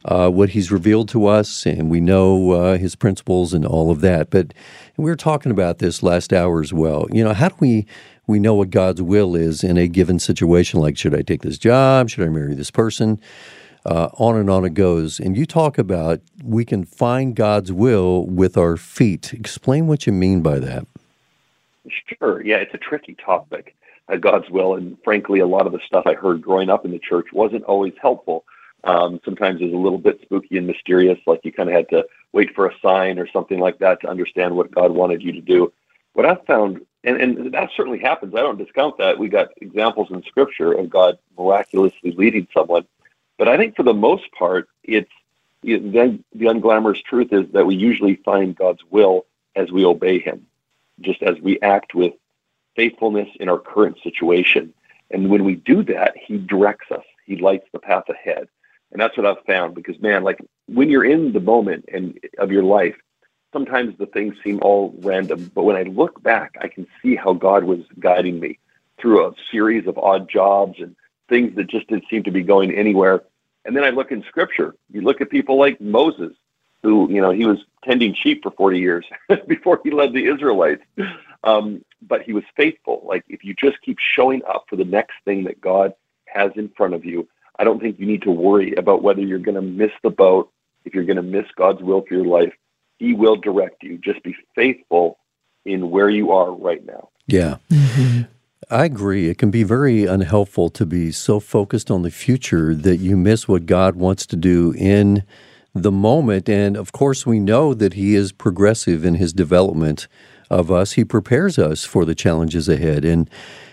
uh, 0.06 0.30
what 0.30 0.50
he's 0.50 0.70
revealed 0.70 1.08
to 1.08 1.26
us, 1.26 1.66
and 1.66 1.90
we 1.90 2.00
know 2.00 2.52
uh, 2.52 2.78
his 2.78 2.94
principles 2.94 3.52
and 3.52 3.66
all 3.66 3.90
of 3.90 4.00
that. 4.00 4.30
But 4.30 4.54
we 4.96 5.10
were 5.10 5.16
talking 5.16 5.50
about 5.50 5.78
this 5.78 6.02
last 6.02 6.32
hour 6.32 6.62
as 6.62 6.72
well. 6.72 7.06
You 7.10 7.24
know, 7.24 7.34
how 7.34 7.48
do 7.48 7.56
we 7.58 7.86
we 8.28 8.38
know 8.38 8.54
what 8.54 8.70
God's 8.70 9.02
will 9.02 9.34
is 9.34 9.62
in 9.62 9.76
a 9.76 9.88
given 9.88 10.18
situation? 10.18 10.80
Like, 10.80 10.96
should 10.96 11.14
I 11.14 11.22
take 11.22 11.42
this 11.42 11.58
job? 11.58 12.08
Should 12.08 12.24
I 12.24 12.28
marry 12.28 12.54
this 12.54 12.70
person? 12.70 13.20
Uh, 13.84 14.08
on 14.14 14.36
and 14.36 14.50
on 14.50 14.64
it 14.64 14.74
goes. 14.74 15.20
And 15.20 15.36
you 15.36 15.46
talk 15.46 15.78
about 15.78 16.20
we 16.42 16.64
can 16.64 16.84
find 16.84 17.36
God's 17.36 17.72
will 17.72 18.26
with 18.26 18.56
our 18.56 18.76
feet. 18.76 19.32
Explain 19.32 19.86
what 19.86 20.06
you 20.06 20.12
mean 20.12 20.40
by 20.40 20.58
that. 20.58 20.86
Sure. 22.18 22.44
Yeah, 22.44 22.56
it's 22.56 22.74
a 22.74 22.78
tricky 22.78 23.14
topic, 23.14 23.76
uh, 24.08 24.16
God's 24.16 24.50
will. 24.50 24.74
And 24.74 24.96
frankly, 25.04 25.38
a 25.38 25.46
lot 25.46 25.66
of 25.66 25.72
the 25.72 25.78
stuff 25.86 26.04
I 26.04 26.14
heard 26.14 26.42
growing 26.42 26.68
up 26.68 26.84
in 26.84 26.90
the 26.90 26.98
church 26.98 27.26
wasn't 27.32 27.62
always 27.64 27.92
helpful. 28.00 28.44
Um, 28.86 29.20
sometimes 29.24 29.60
it 29.60 29.64
was 29.64 29.74
a 29.74 29.76
little 29.76 29.98
bit 29.98 30.20
spooky 30.22 30.56
and 30.56 30.66
mysterious, 30.66 31.18
like 31.26 31.40
you 31.42 31.52
kind 31.52 31.68
of 31.68 31.74
had 31.74 31.88
to 31.88 32.06
wait 32.32 32.54
for 32.54 32.66
a 32.66 32.78
sign 32.80 33.18
or 33.18 33.28
something 33.28 33.58
like 33.58 33.78
that 33.80 34.00
to 34.02 34.08
understand 34.08 34.56
what 34.56 34.70
God 34.70 34.92
wanted 34.92 35.22
you 35.22 35.32
to 35.32 35.40
do. 35.40 35.72
What 36.12 36.24
I've 36.24 36.46
found, 36.46 36.86
and, 37.02 37.20
and 37.20 37.52
that 37.52 37.70
certainly 37.76 37.98
happens, 37.98 38.34
I 38.34 38.38
don't 38.38 38.56
discount 38.56 38.96
that. 38.98 39.18
We 39.18 39.28
got 39.28 39.48
examples 39.60 40.08
in 40.10 40.22
Scripture 40.22 40.72
of 40.72 40.88
God 40.88 41.18
miraculously 41.36 42.12
leading 42.12 42.46
someone. 42.54 42.86
But 43.38 43.48
I 43.48 43.56
think 43.56 43.74
for 43.74 43.82
the 43.82 43.92
most 43.92 44.30
part, 44.32 44.68
it's 44.84 45.10
it, 45.64 45.92
the, 45.92 46.20
the 46.32 46.46
unglamorous 46.46 47.02
truth 47.02 47.32
is 47.32 47.50
that 47.52 47.66
we 47.66 47.74
usually 47.74 48.16
find 48.16 48.54
God's 48.54 48.82
will 48.88 49.26
as 49.56 49.72
we 49.72 49.84
obey 49.84 50.20
Him, 50.20 50.46
just 51.00 51.22
as 51.24 51.40
we 51.40 51.58
act 51.60 51.92
with 51.92 52.12
faithfulness 52.76 53.28
in 53.40 53.48
our 53.48 53.58
current 53.58 53.98
situation. 54.04 54.72
And 55.10 55.28
when 55.28 55.44
we 55.44 55.56
do 55.56 55.82
that, 55.84 56.16
He 56.16 56.38
directs 56.38 56.92
us. 56.92 57.04
He 57.24 57.36
lights 57.36 57.66
the 57.72 57.80
path 57.80 58.04
ahead. 58.08 58.48
And 58.96 59.02
that's 59.02 59.14
what 59.14 59.26
I've 59.26 59.44
found 59.44 59.74
because, 59.74 60.00
man, 60.00 60.24
like 60.24 60.38
when 60.68 60.88
you're 60.88 61.04
in 61.04 61.34
the 61.34 61.38
moment 61.38 61.84
and 61.92 62.18
of 62.38 62.50
your 62.50 62.62
life, 62.62 62.96
sometimes 63.52 63.94
the 63.98 64.06
things 64.06 64.34
seem 64.42 64.58
all 64.62 64.94
random. 65.00 65.52
But 65.54 65.64
when 65.64 65.76
I 65.76 65.82
look 65.82 66.22
back, 66.22 66.56
I 66.62 66.68
can 66.68 66.86
see 67.02 67.14
how 67.14 67.34
God 67.34 67.64
was 67.64 67.80
guiding 68.00 68.40
me 68.40 68.58
through 68.98 69.26
a 69.26 69.34
series 69.52 69.86
of 69.86 69.98
odd 69.98 70.30
jobs 70.30 70.78
and 70.78 70.96
things 71.28 71.54
that 71.56 71.66
just 71.66 71.86
didn't 71.88 72.06
seem 72.08 72.22
to 72.22 72.30
be 72.30 72.42
going 72.42 72.72
anywhere. 72.72 73.22
And 73.66 73.76
then 73.76 73.84
I 73.84 73.90
look 73.90 74.12
in 74.12 74.22
scripture. 74.22 74.74
You 74.90 75.02
look 75.02 75.20
at 75.20 75.28
people 75.28 75.58
like 75.58 75.78
Moses, 75.78 76.32
who, 76.82 77.12
you 77.12 77.20
know, 77.20 77.32
he 77.32 77.44
was 77.44 77.58
tending 77.84 78.14
sheep 78.14 78.44
for 78.44 78.50
40 78.52 78.78
years 78.78 79.04
before 79.46 79.78
he 79.84 79.90
led 79.90 80.14
the 80.14 80.24
Israelites. 80.24 80.84
Um, 81.44 81.84
but 82.00 82.22
he 82.22 82.32
was 82.32 82.44
faithful. 82.56 83.02
Like 83.04 83.26
if 83.28 83.44
you 83.44 83.52
just 83.62 83.76
keep 83.82 83.98
showing 83.98 84.40
up 84.48 84.64
for 84.70 84.76
the 84.76 84.86
next 84.86 85.16
thing 85.26 85.44
that 85.44 85.60
God 85.60 85.92
has 86.24 86.50
in 86.56 86.70
front 86.70 86.94
of 86.94 87.04
you, 87.04 87.28
I 87.58 87.64
don't 87.64 87.80
think 87.80 87.98
you 87.98 88.06
need 88.06 88.22
to 88.22 88.30
worry 88.30 88.74
about 88.74 89.02
whether 89.02 89.20
you're 89.20 89.38
going 89.38 89.54
to 89.54 89.62
miss 89.62 89.92
the 90.02 90.10
boat, 90.10 90.50
if 90.84 90.94
you're 90.94 91.04
going 91.04 91.16
to 91.16 91.22
miss 91.22 91.46
God's 91.56 91.82
will 91.82 92.04
for 92.06 92.14
your 92.14 92.26
life. 92.26 92.52
He 92.98 93.12
will 93.12 93.36
direct 93.36 93.82
you. 93.82 93.98
Just 93.98 94.22
be 94.22 94.34
faithful 94.54 95.18
in 95.64 95.90
where 95.90 96.08
you 96.08 96.32
are 96.32 96.52
right 96.52 96.84
now. 96.84 97.10
Yeah. 97.26 97.56
Mm-hmm. 97.70 98.22
I 98.70 98.84
agree. 98.84 99.28
It 99.28 99.38
can 99.38 99.50
be 99.50 99.62
very 99.62 100.06
unhelpful 100.06 100.70
to 100.70 100.86
be 100.86 101.12
so 101.12 101.38
focused 101.40 101.90
on 101.90 102.02
the 102.02 102.10
future 102.10 102.74
that 102.74 102.96
you 102.96 103.16
miss 103.16 103.46
what 103.46 103.66
God 103.66 103.96
wants 103.96 104.26
to 104.26 104.36
do 104.36 104.74
in 104.76 105.24
the 105.74 105.92
moment. 105.92 106.48
And 106.48 106.76
of 106.76 106.92
course, 106.92 107.26
we 107.26 107.38
know 107.38 107.74
that 107.74 107.94
He 107.94 108.14
is 108.14 108.32
progressive 108.32 109.04
in 109.04 109.14
His 109.14 109.32
development 109.32 110.08
of 110.50 110.72
us. 110.72 110.92
He 110.92 111.04
prepares 111.04 111.58
us 111.58 111.84
for 111.84 112.04
the 112.04 112.14
challenges 112.14 112.68
ahead. 112.68 113.04
And 113.04 113.28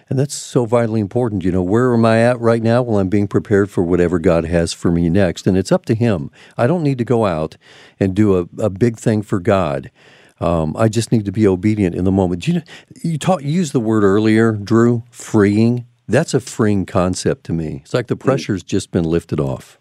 and 0.09 0.19
that's 0.19 0.35
so 0.35 0.65
vitally 0.65 1.01
important. 1.01 1.43
You 1.43 1.51
know, 1.51 1.63
where 1.63 1.93
am 1.93 2.05
I 2.05 2.19
at 2.21 2.39
right 2.39 2.61
now? 2.61 2.81
Well, 2.81 2.99
I'm 2.99 3.09
being 3.09 3.27
prepared 3.27 3.69
for 3.69 3.83
whatever 3.83 4.19
God 4.19 4.45
has 4.45 4.73
for 4.73 4.91
me 4.91 5.09
next. 5.09 5.47
And 5.47 5.57
it's 5.57 5.71
up 5.71 5.85
to 5.85 5.95
Him. 5.95 6.31
I 6.57 6.67
don't 6.67 6.83
need 6.83 6.97
to 6.97 7.05
go 7.05 7.25
out 7.25 7.57
and 7.99 8.15
do 8.15 8.37
a, 8.37 8.47
a 8.59 8.69
big 8.69 8.97
thing 8.97 9.21
for 9.21 9.39
God. 9.39 9.91
Um, 10.39 10.75
I 10.77 10.89
just 10.89 11.11
need 11.11 11.25
to 11.25 11.31
be 11.31 11.47
obedient 11.47 11.95
in 11.95 12.03
the 12.03 12.11
moment. 12.11 12.47
You 12.47 12.55
know, 12.55 12.61
you, 13.01 13.17
talk, 13.17 13.41
you 13.41 13.49
used 13.49 13.71
the 13.71 13.79
word 13.79 14.03
earlier, 14.03 14.51
Drew, 14.53 15.03
freeing. 15.09 15.87
That's 16.07 16.33
a 16.33 16.39
freeing 16.39 16.85
concept 16.85 17.45
to 17.45 17.53
me. 17.53 17.81
It's 17.83 17.93
like 17.93 18.07
the 18.07 18.17
mm. 18.17 18.25
pressure's 18.25 18.63
just 18.63 18.91
been 18.91 19.05
lifted 19.05 19.39
off. 19.39 19.79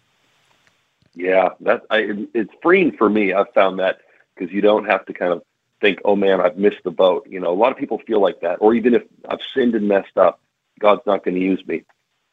Yeah, 1.15 1.49
that 1.59 1.81
I, 1.91 2.07
it's 2.33 2.53
freeing 2.61 2.91
for 2.97 3.09
me. 3.09 3.33
I've 3.33 3.53
found 3.53 3.77
that 3.79 3.99
because 4.33 4.53
you 4.53 4.61
don't 4.61 4.85
have 4.85 5.05
to 5.05 5.13
kind 5.13 5.31
of 5.31 5.43
think, 5.83 5.99
"Oh 6.05 6.15
man, 6.15 6.39
I've 6.41 6.57
missed 6.57 6.83
the 6.83 6.91
boat." 6.91 7.27
You 7.29 7.39
know, 7.41 7.51
a 7.51 7.59
lot 7.63 7.71
of 7.73 7.77
people 7.77 7.99
feel 7.99 8.21
like 8.21 8.39
that, 8.39 8.57
or 8.61 8.73
even 8.73 8.95
if 8.95 9.03
I've 9.27 9.41
sinned 9.53 9.75
and 9.75 9.87
messed 9.87 10.17
up, 10.17 10.39
God's 10.79 11.05
not 11.05 11.23
going 11.23 11.35
to 11.35 11.41
use 11.41 11.63
me. 11.67 11.83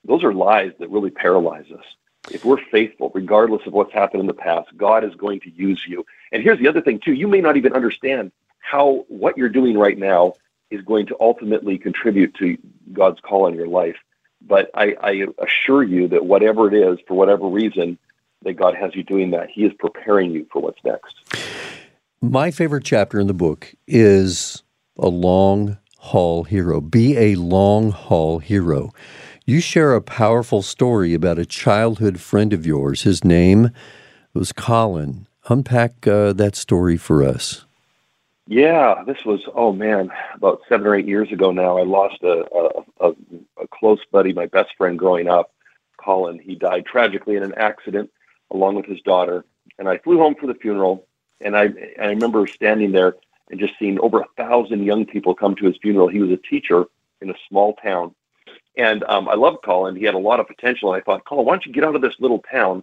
Those 0.04 0.24
are 0.24 0.32
lies 0.32 0.72
that 0.78 0.88
really 0.88 1.10
paralyze 1.10 1.70
us. 1.70 1.84
If 2.30 2.44
we're 2.44 2.64
faithful, 2.70 3.10
regardless 3.12 3.66
of 3.66 3.72
what's 3.72 3.92
happened 3.92 4.20
in 4.20 4.26
the 4.26 4.34
past, 4.34 4.68
God 4.76 5.04
is 5.04 5.14
going 5.16 5.40
to 5.40 5.50
use 5.50 5.84
you. 5.86 6.06
And 6.32 6.42
here's 6.42 6.60
the 6.60 6.68
other 6.68 6.80
thing 6.80 7.00
too: 7.00 7.12
you 7.12 7.28
may 7.28 7.40
not 7.40 7.56
even 7.56 7.74
understand 7.74 8.30
how 8.60 9.04
what 9.08 9.36
you're 9.36 9.48
doing 9.48 9.76
right 9.76 9.98
now 9.98 10.34
is 10.70 10.82
going 10.82 11.06
to 11.06 11.16
ultimately 11.20 11.76
contribute 11.76 12.32
to 12.36 12.56
God's 12.92 13.20
call 13.20 13.46
on 13.46 13.54
your 13.54 13.66
life. 13.66 13.96
But 14.40 14.70
I, 14.74 14.96
I 15.02 15.26
assure 15.38 15.82
you 15.82 16.08
that 16.08 16.24
whatever 16.24 16.68
it 16.68 16.74
is, 16.74 16.98
for 17.06 17.14
whatever 17.14 17.46
reason, 17.46 17.98
that 18.42 18.54
God 18.54 18.74
has 18.74 18.94
you 18.94 19.02
doing 19.02 19.32
that, 19.32 19.50
He 19.50 19.64
is 19.64 19.72
preparing 19.78 20.30
you 20.30 20.46
for 20.52 20.62
what's 20.62 20.82
next. 20.84 21.14
My 22.22 22.50
favorite 22.50 22.84
chapter 22.84 23.18
in 23.18 23.28
the 23.28 23.34
book 23.34 23.74
is 23.86 24.62
a 24.98 25.08
long 25.08 25.78
haul 25.96 26.44
hero. 26.44 26.82
Be 26.82 27.16
a 27.16 27.34
long 27.36 27.92
haul 27.92 28.40
hero. 28.40 28.90
You 29.46 29.60
share 29.62 29.94
a 29.94 30.02
powerful 30.02 30.60
story 30.60 31.14
about 31.14 31.38
a 31.38 31.46
childhood 31.46 32.20
friend 32.20 32.52
of 32.52 32.66
yours. 32.66 33.04
His 33.04 33.24
name 33.24 33.70
was 34.34 34.52
Colin. 34.52 35.28
Unpack 35.48 36.06
uh, 36.06 36.34
that 36.34 36.56
story 36.56 36.98
for 36.98 37.24
us. 37.24 37.64
Yeah, 38.46 39.02
this 39.06 39.24
was 39.24 39.40
oh 39.54 39.72
man, 39.72 40.10
about 40.34 40.60
seven 40.68 40.86
or 40.86 40.94
eight 40.94 41.08
years 41.08 41.32
ago 41.32 41.52
now. 41.52 41.78
I 41.78 41.84
lost 41.84 42.22
a 42.22 42.44
a, 42.54 43.08
a, 43.08 43.12
a 43.62 43.68
close 43.72 44.00
buddy, 44.12 44.34
my 44.34 44.44
best 44.44 44.72
friend 44.76 44.98
growing 44.98 45.26
up, 45.26 45.52
Colin. 45.96 46.38
He 46.38 46.54
died 46.54 46.84
tragically 46.84 47.36
in 47.36 47.42
an 47.42 47.54
accident 47.56 48.10
along 48.50 48.74
with 48.74 48.84
his 48.84 49.00
daughter, 49.00 49.46
and 49.78 49.88
I 49.88 49.96
flew 49.96 50.18
home 50.18 50.34
for 50.38 50.46
the 50.46 50.54
funeral. 50.54 51.06
And 51.40 51.56
I 51.56 51.70
I 52.00 52.06
remember 52.06 52.46
standing 52.46 52.92
there 52.92 53.16
and 53.50 53.58
just 53.58 53.74
seeing 53.78 53.98
over 54.00 54.20
a 54.20 54.26
thousand 54.36 54.84
young 54.84 55.06
people 55.06 55.34
come 55.34 55.54
to 55.56 55.66
his 55.66 55.76
funeral. 55.78 56.08
He 56.08 56.20
was 56.20 56.30
a 56.30 56.36
teacher 56.36 56.86
in 57.20 57.30
a 57.30 57.34
small 57.48 57.74
town, 57.74 58.14
and 58.76 59.04
um, 59.04 59.28
I 59.28 59.34
loved 59.34 59.62
Colin. 59.62 59.96
He 59.96 60.04
had 60.04 60.14
a 60.14 60.18
lot 60.18 60.40
of 60.40 60.46
potential. 60.46 60.92
And 60.92 61.00
I 61.00 61.04
thought, 61.04 61.24
Colin, 61.24 61.46
why 61.46 61.52
don't 61.54 61.66
you 61.66 61.72
get 61.72 61.84
out 61.84 61.96
of 61.96 62.02
this 62.02 62.14
little 62.18 62.42
town? 62.50 62.82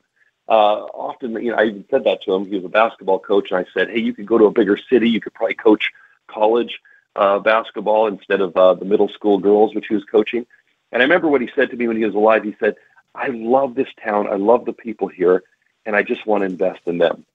Uh, 0.50 0.84
often, 0.94 1.34
you 1.44 1.52
know, 1.52 1.58
I 1.58 1.66
even 1.66 1.86
said 1.90 2.06
that 2.06 2.22
to 2.24 2.34
him. 2.34 2.46
He 2.46 2.56
was 2.56 2.64
a 2.64 2.70
basketball 2.70 3.20
coach, 3.20 3.52
and 3.52 3.60
I 3.60 3.66
said, 3.74 3.90
hey, 3.90 4.00
you 4.00 4.14
could 4.14 4.26
go 4.26 4.38
to 4.38 4.46
a 4.46 4.52
bigger 4.52 4.78
city. 4.90 5.10
You 5.10 5.20
could 5.20 5.34
probably 5.34 5.56
coach 5.56 5.92
college 6.28 6.80
uh, 7.18 7.40
basketball 7.40 8.08
instead 8.08 8.42
of 8.42 8.56
uh, 8.56 8.74
the 8.76 8.86
middle 8.86 9.10
school 9.10 9.40
girls, 9.40 9.76
which 9.76 9.88
he 9.88 9.96
was 9.96 10.06
coaching. 10.06 10.46
And 10.92 11.02
I 11.02 11.06
remember 11.06 11.28
what 11.28 11.42
he 11.42 11.50
said 11.54 11.70
to 11.72 11.76
me 11.76 11.88
when 11.88 11.98
he 11.98 12.06
was 12.06 12.16
alive. 12.16 12.44
He 12.44 12.56
said, 12.60 12.76
I 13.14 13.28
love 13.28 13.76
this 13.76 13.90
town. 14.02 14.28
I 14.28 14.36
love 14.36 14.66
the 14.66 14.74
people 14.74 15.08
here, 15.08 15.44
and 15.86 15.96
I 15.96 16.04
just 16.04 16.26
want 16.26 16.42
to 16.42 16.46
invest 16.46 16.82
in 16.86 16.98
them. 16.98 17.26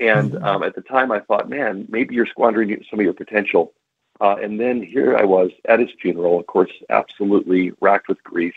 And 0.00 0.32
mm-hmm. 0.32 0.44
um, 0.44 0.62
at 0.62 0.74
the 0.74 0.80
time, 0.80 1.12
I 1.12 1.20
thought, 1.20 1.48
man, 1.48 1.86
maybe 1.88 2.14
you're 2.14 2.26
squandering 2.26 2.84
some 2.90 2.98
of 2.98 3.04
your 3.04 3.12
potential. 3.12 3.72
Uh, 4.20 4.36
and 4.42 4.58
then 4.58 4.82
here 4.82 5.16
I 5.16 5.24
was 5.24 5.50
at 5.66 5.78
his 5.78 5.90
funeral, 6.00 6.40
of 6.40 6.46
course, 6.46 6.70
absolutely 6.88 7.72
racked 7.80 8.08
with 8.08 8.22
grief. 8.24 8.54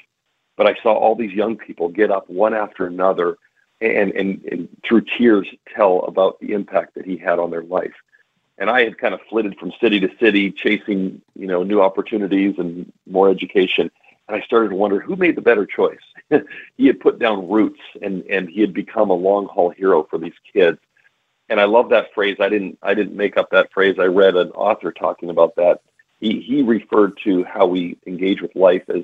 But 0.55 0.67
I 0.67 0.75
saw 0.81 0.93
all 0.93 1.15
these 1.15 1.33
young 1.33 1.57
people 1.57 1.89
get 1.89 2.11
up 2.11 2.29
one 2.29 2.53
after 2.53 2.85
another 2.85 3.37
and, 3.81 4.11
and, 4.11 4.43
and 4.45 4.69
through 4.83 5.01
tears 5.17 5.47
tell 5.75 6.01
about 6.01 6.39
the 6.39 6.53
impact 6.53 6.95
that 6.95 7.05
he 7.05 7.17
had 7.17 7.39
on 7.39 7.51
their 7.51 7.63
life. 7.63 7.93
And 8.57 8.69
I 8.69 8.83
had 8.83 8.97
kind 8.97 9.13
of 9.13 9.19
flitted 9.29 9.57
from 9.59 9.73
city 9.81 9.99
to 9.99 10.09
city, 10.19 10.51
chasing 10.51 11.21
you 11.35 11.47
know 11.47 11.63
new 11.63 11.81
opportunities 11.81 12.55
and 12.59 12.91
more 13.07 13.29
education. 13.29 13.89
And 14.27 14.41
I 14.41 14.45
started 14.45 14.69
to 14.69 14.75
wonder 14.75 14.99
who 14.99 15.15
made 15.15 15.35
the 15.35 15.41
better 15.41 15.65
choice. 15.65 15.97
he 16.77 16.85
had 16.85 16.99
put 16.99 17.19
down 17.19 17.49
roots, 17.49 17.81
and 18.01 18.23
and 18.29 18.47
he 18.47 18.61
had 18.61 18.73
become 18.73 19.09
a 19.09 19.15
long 19.15 19.47
haul 19.47 19.71
hero 19.71 20.03
for 20.03 20.19
these 20.19 20.33
kids. 20.53 20.77
And 21.53 21.61
I 21.61 21.65
love 21.65 21.89
that 21.89 22.11
phrase. 22.15 22.37
I 22.39 22.49
didn't 22.49 22.79
I 22.81 22.95
didn't 22.95 23.15
make 23.15 23.37
up 23.37 23.51
that 23.51 23.71
phrase. 23.71 23.97
I 23.99 24.05
read 24.05 24.35
an 24.35 24.49
author 24.53 24.91
talking 24.91 25.29
about 25.29 25.55
that. 25.57 25.81
He 26.19 26.41
he 26.41 26.63
referred 26.63 27.15
to 27.25 27.43
how 27.43 27.67
we 27.67 27.95
engage 28.07 28.41
with 28.41 28.55
life 28.55 28.81
as 28.89 29.03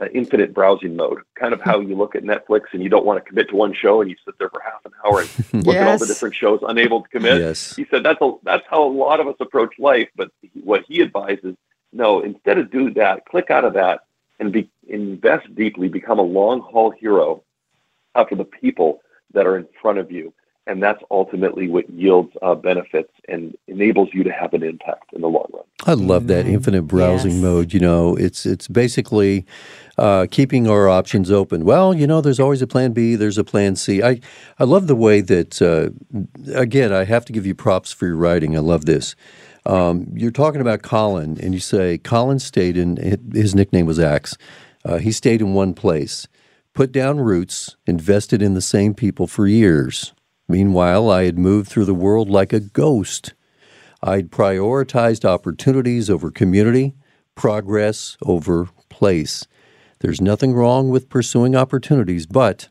uh, 0.00 0.06
infinite 0.14 0.54
browsing 0.54 0.94
mode, 0.94 1.22
kind 1.34 1.52
of 1.52 1.60
how 1.60 1.80
you 1.80 1.96
look 1.96 2.14
at 2.14 2.22
Netflix 2.22 2.66
and 2.72 2.84
you 2.84 2.88
don't 2.88 3.04
want 3.04 3.18
to 3.18 3.28
commit 3.28 3.48
to 3.48 3.56
one 3.56 3.74
show 3.74 4.00
and 4.00 4.08
you 4.08 4.14
sit 4.24 4.38
there 4.38 4.48
for 4.48 4.60
half 4.60 4.86
an 4.86 4.92
hour 5.04 5.22
and 5.22 5.28
look 5.66 5.74
yes. 5.74 5.82
at 5.82 5.88
all 5.88 5.98
the 5.98 6.06
different 6.06 6.36
shows, 6.36 6.60
unable 6.68 7.02
to 7.02 7.08
commit. 7.08 7.40
Yes. 7.40 7.74
He 7.74 7.84
said 7.90 8.04
that's 8.04 8.22
a, 8.22 8.32
that's 8.44 8.64
how 8.70 8.84
a 8.84 8.92
lot 8.92 9.18
of 9.18 9.26
us 9.26 9.34
approach 9.40 9.76
life. 9.80 10.08
But 10.14 10.30
what 10.62 10.84
he 10.86 11.02
advises, 11.02 11.56
no, 11.92 12.20
instead 12.20 12.58
of 12.58 12.70
do 12.70 12.94
that, 12.94 13.26
click 13.26 13.50
out 13.50 13.64
of 13.64 13.74
that 13.74 14.02
and 14.38 14.52
be, 14.52 14.70
invest 14.86 15.52
deeply, 15.56 15.88
become 15.88 16.20
a 16.20 16.22
long 16.22 16.60
haul 16.60 16.92
hero 16.92 17.42
for 18.14 18.36
the 18.36 18.44
people 18.44 19.00
that 19.34 19.48
are 19.48 19.56
in 19.56 19.66
front 19.82 19.98
of 19.98 20.12
you 20.12 20.32
and 20.68 20.82
that's 20.82 21.02
ultimately 21.10 21.66
what 21.66 21.88
yields 21.90 22.30
uh, 22.42 22.54
benefits 22.54 23.10
and 23.26 23.56
enables 23.66 24.10
you 24.12 24.22
to 24.22 24.30
have 24.30 24.52
an 24.52 24.62
impact 24.62 25.12
in 25.14 25.22
the 25.22 25.26
long 25.26 25.46
run. 25.52 25.64
I 25.86 25.94
love 25.94 26.26
that 26.26 26.44
mm-hmm. 26.44 26.54
infinite 26.54 26.82
browsing 26.82 27.32
yes. 27.32 27.42
mode. 27.42 27.72
You 27.72 27.80
know, 27.80 28.14
it's 28.16 28.44
it's 28.44 28.68
basically 28.68 29.46
uh, 29.96 30.26
keeping 30.30 30.68
our 30.68 30.88
options 30.88 31.30
open. 31.30 31.64
Well, 31.64 31.94
you 31.94 32.06
know, 32.06 32.20
there's 32.20 32.38
always 32.38 32.60
a 32.60 32.66
plan 32.66 32.92
B. 32.92 33.14
There's 33.14 33.38
a 33.38 33.44
plan 33.44 33.76
C. 33.76 34.02
I 34.02 34.20
I 34.58 34.64
love 34.64 34.86
the 34.86 34.94
way 34.94 35.22
that. 35.22 35.60
Uh, 35.60 35.90
again, 36.54 36.92
I 36.92 37.04
have 37.04 37.24
to 37.24 37.32
give 37.32 37.46
you 37.46 37.54
props 37.54 37.92
for 37.92 38.06
your 38.06 38.16
writing. 38.16 38.54
I 38.54 38.60
love 38.60 38.84
this. 38.84 39.16
Um, 39.64 40.06
you're 40.14 40.30
talking 40.30 40.60
about 40.60 40.82
Colin, 40.82 41.38
and 41.40 41.54
you 41.54 41.60
say 41.60 41.98
Colin 41.98 42.38
stayed 42.38 42.76
in. 42.76 42.96
His 43.32 43.54
nickname 43.54 43.86
was 43.86 43.98
Axe. 43.98 44.36
Uh, 44.84 44.98
he 44.98 45.12
stayed 45.12 45.40
in 45.40 45.54
one 45.54 45.74
place, 45.74 46.28
put 46.74 46.92
down 46.92 47.18
roots, 47.18 47.76
invested 47.86 48.42
in 48.42 48.54
the 48.54 48.60
same 48.60 48.94
people 48.94 49.26
for 49.26 49.46
years 49.46 50.12
Meanwhile, 50.48 51.10
I 51.10 51.24
had 51.24 51.38
moved 51.38 51.68
through 51.68 51.84
the 51.84 51.94
world 51.94 52.30
like 52.30 52.52
a 52.52 52.60
ghost. 52.60 53.34
I'd 54.02 54.30
prioritized 54.30 55.24
opportunities 55.24 56.08
over 56.08 56.30
community, 56.30 56.94
progress 57.34 58.16
over 58.22 58.68
place. 58.88 59.46
There's 60.00 60.20
nothing 60.20 60.54
wrong 60.54 60.88
with 60.88 61.10
pursuing 61.10 61.54
opportunities, 61.54 62.26
but 62.26 62.68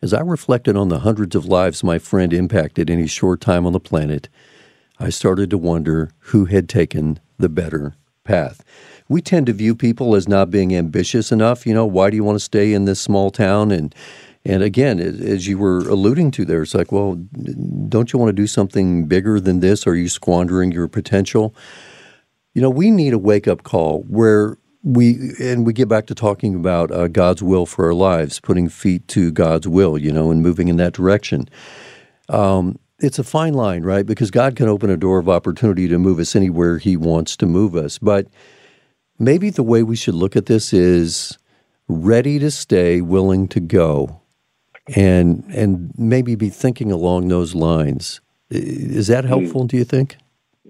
as 0.00 0.14
I 0.14 0.20
reflected 0.20 0.76
on 0.76 0.88
the 0.88 1.00
hundreds 1.00 1.34
of 1.34 1.44
lives 1.44 1.84
my 1.84 1.98
friend 1.98 2.32
impacted 2.32 2.88
in 2.88 2.98
his 2.98 3.10
short 3.10 3.40
time 3.40 3.66
on 3.66 3.72
the 3.72 3.80
planet, 3.80 4.28
I 4.98 5.10
started 5.10 5.50
to 5.50 5.58
wonder 5.58 6.10
who 6.18 6.46
had 6.46 6.68
taken 6.68 7.20
the 7.38 7.48
better 7.48 7.94
path. 8.24 8.64
We 9.08 9.22
tend 9.22 9.46
to 9.46 9.52
view 9.52 9.74
people 9.74 10.14
as 10.14 10.28
not 10.28 10.50
being 10.50 10.74
ambitious 10.74 11.32
enough. 11.32 11.66
You 11.66 11.74
know, 11.74 11.86
why 11.86 12.10
do 12.10 12.16
you 12.16 12.24
want 12.24 12.36
to 12.36 12.44
stay 12.44 12.72
in 12.72 12.84
this 12.84 13.00
small 13.00 13.30
town 13.30 13.70
and 13.70 13.94
And 14.48 14.62
again, 14.62 14.98
as 14.98 15.46
you 15.46 15.58
were 15.58 15.80
alluding 15.80 16.30
to 16.32 16.46
there, 16.46 16.62
it's 16.62 16.74
like, 16.74 16.90
well, 16.90 17.16
don't 17.88 18.10
you 18.10 18.18
want 18.18 18.30
to 18.30 18.32
do 18.32 18.46
something 18.46 19.04
bigger 19.06 19.38
than 19.38 19.60
this? 19.60 19.86
Are 19.86 19.94
you 19.94 20.08
squandering 20.08 20.72
your 20.72 20.88
potential? 20.88 21.54
You 22.54 22.62
know, 22.62 22.70
we 22.70 22.90
need 22.90 23.12
a 23.12 23.18
wake 23.18 23.46
up 23.46 23.62
call 23.62 24.04
where 24.04 24.56
we 24.82 25.34
and 25.38 25.66
we 25.66 25.74
get 25.74 25.86
back 25.86 26.06
to 26.06 26.14
talking 26.14 26.54
about 26.54 26.90
uh, 26.90 27.08
God's 27.08 27.42
will 27.42 27.66
for 27.66 27.84
our 27.84 27.92
lives, 27.92 28.40
putting 28.40 28.70
feet 28.70 29.06
to 29.08 29.30
God's 29.30 29.68
will, 29.68 29.98
you 29.98 30.10
know, 30.10 30.30
and 30.30 30.40
moving 30.40 30.68
in 30.68 30.78
that 30.78 30.94
direction. 30.94 31.46
Um, 32.30 32.78
it's 33.00 33.18
a 33.18 33.24
fine 33.24 33.52
line, 33.52 33.82
right? 33.82 34.06
Because 34.06 34.30
God 34.30 34.56
can 34.56 34.66
open 34.66 34.88
a 34.88 34.96
door 34.96 35.18
of 35.18 35.28
opportunity 35.28 35.88
to 35.88 35.98
move 35.98 36.18
us 36.18 36.34
anywhere 36.34 36.78
He 36.78 36.96
wants 36.96 37.36
to 37.36 37.46
move 37.46 37.76
us. 37.76 37.98
But 37.98 38.28
maybe 39.18 39.50
the 39.50 39.62
way 39.62 39.82
we 39.82 39.94
should 39.94 40.14
look 40.14 40.36
at 40.36 40.46
this 40.46 40.72
is 40.72 41.36
ready 41.86 42.38
to 42.38 42.50
stay, 42.50 43.02
willing 43.02 43.46
to 43.48 43.60
go, 43.60 44.17
and 44.96 45.44
and 45.54 45.92
maybe 45.96 46.34
be 46.34 46.48
thinking 46.48 46.92
along 46.92 47.28
those 47.28 47.54
lines. 47.54 48.20
Is 48.50 49.08
that 49.08 49.24
hmm. 49.24 49.28
helpful? 49.28 49.64
Mm. 49.64 49.68
Do 49.68 49.76
you 49.76 49.84
think? 49.84 50.16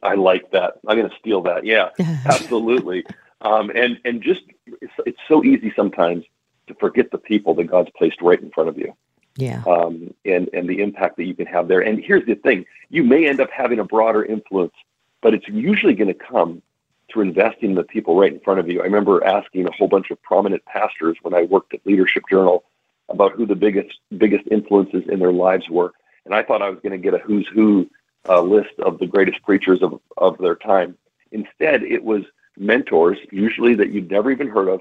I 0.03 0.15
like 0.15 0.51
that. 0.53 0.79
I'm 0.87 0.97
going 0.97 1.11
to 1.11 1.17
steal 1.19 1.43
that. 1.43 1.65
Yeah, 1.65 1.91
absolutely. 2.25 3.05
Um, 3.41 3.71
and 3.71 3.99
and 4.05 4.23
just 4.23 4.43
it's, 4.67 4.93
it's 5.07 5.19
so 5.29 5.45
easy 5.45 5.73
sometimes 5.75 6.25
to 6.67 6.75
forget 6.75 7.11
the 7.11 7.19
people 7.19 7.55
that 7.55 7.65
God's 7.65 7.91
placed 7.97 8.21
right 8.21 8.41
in 8.41 8.51
front 8.51 8.69
of 8.69 8.79
you. 8.79 8.95
Yeah. 9.37 9.63
Um, 9.67 10.15
and 10.25 10.51
and 10.53 10.69
the 10.69 10.81
impact 10.81 11.17
that 11.17 11.25
you 11.25 11.35
can 11.35 11.47
have 11.47 11.69
there. 11.69 11.81
And 11.81 12.03
here's 12.03 12.27
the 12.27 12.35
thing: 12.35 12.67
you 12.91 13.05
may 13.05 13.29
end 13.29 13.41
up 13.41 13.51
having 13.51 13.79
a 13.79 13.85
broader 13.85 14.25
influence, 14.25 14.75
but 15.21 15.35
it's 15.35 15.49
usually 15.49 15.95
going 15.95 16.09
to 16.09 16.15
come 16.15 16.63
through 17.11 17.23
investing 17.23 17.71
in 17.71 17.77
the 17.77 17.85
people 17.85 18.19
right 18.19 18.33
in 18.33 18.41
front 18.41 18.61
of 18.61 18.69
you. 18.69 18.81
I 18.81 18.85
remember 18.85 19.25
asking 19.25 19.67
a 19.67 19.73
whole 19.73 19.89
bunch 19.89 20.11
of 20.11 20.21
prominent 20.23 20.65
pastors 20.67 21.17
when 21.23 21.35
I 21.35 21.43
worked 21.43 21.73
at 21.73 21.87
Leadership 21.87 22.25
Journal 22.31 22.65
about 23.09 23.33
who 23.33 23.47
the 23.47 23.55
biggest 23.57 23.99
biggest 24.17 24.47
influences 24.51 25.05
in 25.09 25.19
their 25.19 25.33
lives 25.33 25.69
were, 25.69 25.93
and 26.25 26.35
I 26.35 26.43
thought 26.43 26.63
I 26.63 26.71
was 26.71 26.81
going 26.81 26.93
to 26.93 26.99
get 26.99 27.15
a 27.15 27.19
who's 27.19 27.49
who 27.55 27.89
uh, 28.29 28.41
list 28.41 28.79
of 28.81 28.99
the 28.99 29.07
greatest 29.07 29.43
preachers 29.43 29.83
of 29.83 30.01
of 30.17 30.39
their 30.39 30.57
time. 30.57 30.97
Instead, 31.33 31.83
it 31.83 32.03
was 32.03 32.23
mentors, 32.57 33.19
usually 33.31 33.75
that 33.75 33.91
you'd 33.91 34.11
never 34.11 34.31
even 34.31 34.49
heard 34.49 34.69
of, 34.69 34.81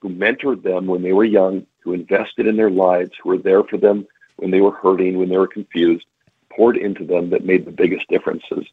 who 0.00 0.08
mentored 0.08 0.62
them 0.62 0.86
when 0.86 1.02
they 1.02 1.12
were 1.12 1.24
young, 1.24 1.66
who 1.80 1.92
invested 1.92 2.46
in 2.46 2.56
their 2.56 2.70
lives, 2.70 3.10
who 3.22 3.30
were 3.30 3.38
there 3.38 3.62
for 3.64 3.76
them 3.76 4.06
when 4.36 4.50
they 4.50 4.60
were 4.60 4.72
hurting, 4.72 5.18
when 5.18 5.28
they 5.28 5.36
were 5.38 5.46
confused, 5.46 6.06
poured 6.50 6.76
into 6.76 7.04
them 7.04 7.30
that 7.30 7.44
made 7.44 7.64
the 7.64 7.70
biggest 7.70 8.08
differences. 8.08 8.66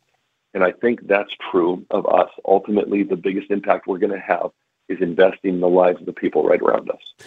And 0.54 0.64
I 0.64 0.72
think 0.72 1.08
that's 1.08 1.32
true 1.52 1.86
of 1.92 2.08
us. 2.08 2.30
Ultimately, 2.46 3.04
the 3.04 3.16
biggest 3.16 3.52
impact 3.52 3.86
we're 3.86 4.00
going 4.00 4.14
to 4.14 4.20
have 4.20 4.50
is 4.88 5.00
investing 5.02 5.56
in 5.56 5.60
the 5.60 5.70
lives 5.70 6.00
of 6.00 6.08
the 6.08 6.14
people 6.14 6.44
right 6.44 6.62
around 6.62 6.90
us. 6.90 7.26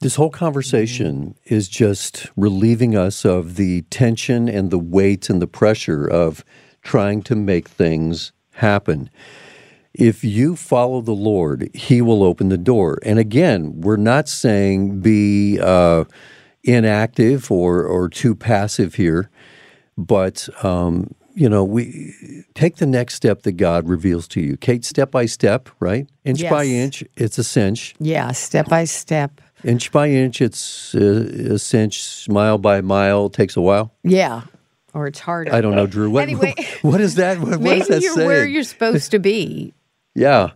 This 0.00 0.16
whole 0.16 0.30
conversation 0.30 1.34
is 1.44 1.68
just 1.68 2.30
relieving 2.36 2.96
us 2.96 3.24
of 3.24 3.56
the 3.56 3.82
tension 3.82 4.48
and 4.48 4.70
the 4.70 4.78
weight 4.78 5.28
and 5.28 5.42
the 5.42 5.46
pressure 5.46 6.06
of 6.06 6.44
trying 6.82 7.22
to 7.22 7.34
make 7.34 7.68
things 7.68 8.32
happen 8.52 9.10
if 9.94 10.22
you 10.22 10.56
follow 10.56 11.00
the 11.00 11.12
Lord, 11.12 11.68
He 11.74 12.00
will 12.00 12.22
open 12.22 12.48
the 12.48 12.58
door. 12.58 12.98
And 13.02 13.18
again, 13.18 13.80
we're 13.80 13.96
not 13.96 14.28
saying 14.28 15.00
be 15.00 15.58
uh, 15.60 16.04
inactive 16.64 17.50
or 17.50 17.84
or 17.84 18.08
too 18.08 18.34
passive 18.34 18.94
here, 18.94 19.30
but 19.96 20.48
um, 20.64 21.14
you 21.34 21.48
know, 21.48 21.64
we 21.64 22.44
take 22.54 22.76
the 22.76 22.86
next 22.86 23.14
step 23.14 23.42
that 23.42 23.52
God 23.52 23.88
reveals 23.88 24.28
to 24.28 24.40
you. 24.40 24.56
Kate, 24.56 24.84
step 24.84 25.10
by 25.10 25.26
step, 25.26 25.68
right? 25.80 26.08
Inch 26.24 26.42
yes. 26.42 26.50
by 26.50 26.64
inch, 26.64 27.04
it's 27.16 27.38
a 27.38 27.44
cinch. 27.44 27.94
Yeah, 27.98 28.32
step 28.32 28.68
by 28.68 28.84
step. 28.84 29.40
Inch 29.64 29.92
by 29.92 30.08
inch, 30.08 30.40
it's 30.40 30.94
uh, 30.94 30.98
a, 31.50 31.54
a 31.54 31.58
cinch. 31.58 32.28
Mile 32.28 32.58
by 32.58 32.80
mile 32.80 33.28
takes 33.28 33.56
a 33.56 33.60
while. 33.60 33.94
Yeah, 34.02 34.42
or 34.94 35.06
it's 35.06 35.20
harder. 35.20 35.54
I 35.54 35.60
don't 35.60 35.74
know, 35.74 35.86
Drew. 35.86 36.10
What, 36.10 36.22
anyway, 36.22 36.54
what 36.82 37.00
is 37.00 37.16
that? 37.16 37.38
What, 37.38 37.60
maybe 37.60 37.84
that 37.84 38.02
you're 38.02 38.14
saying? 38.14 38.26
where 38.26 38.46
you're 38.46 38.64
supposed 38.64 39.10
to 39.12 39.18
be. 39.18 39.74
Yeah. 40.14 40.50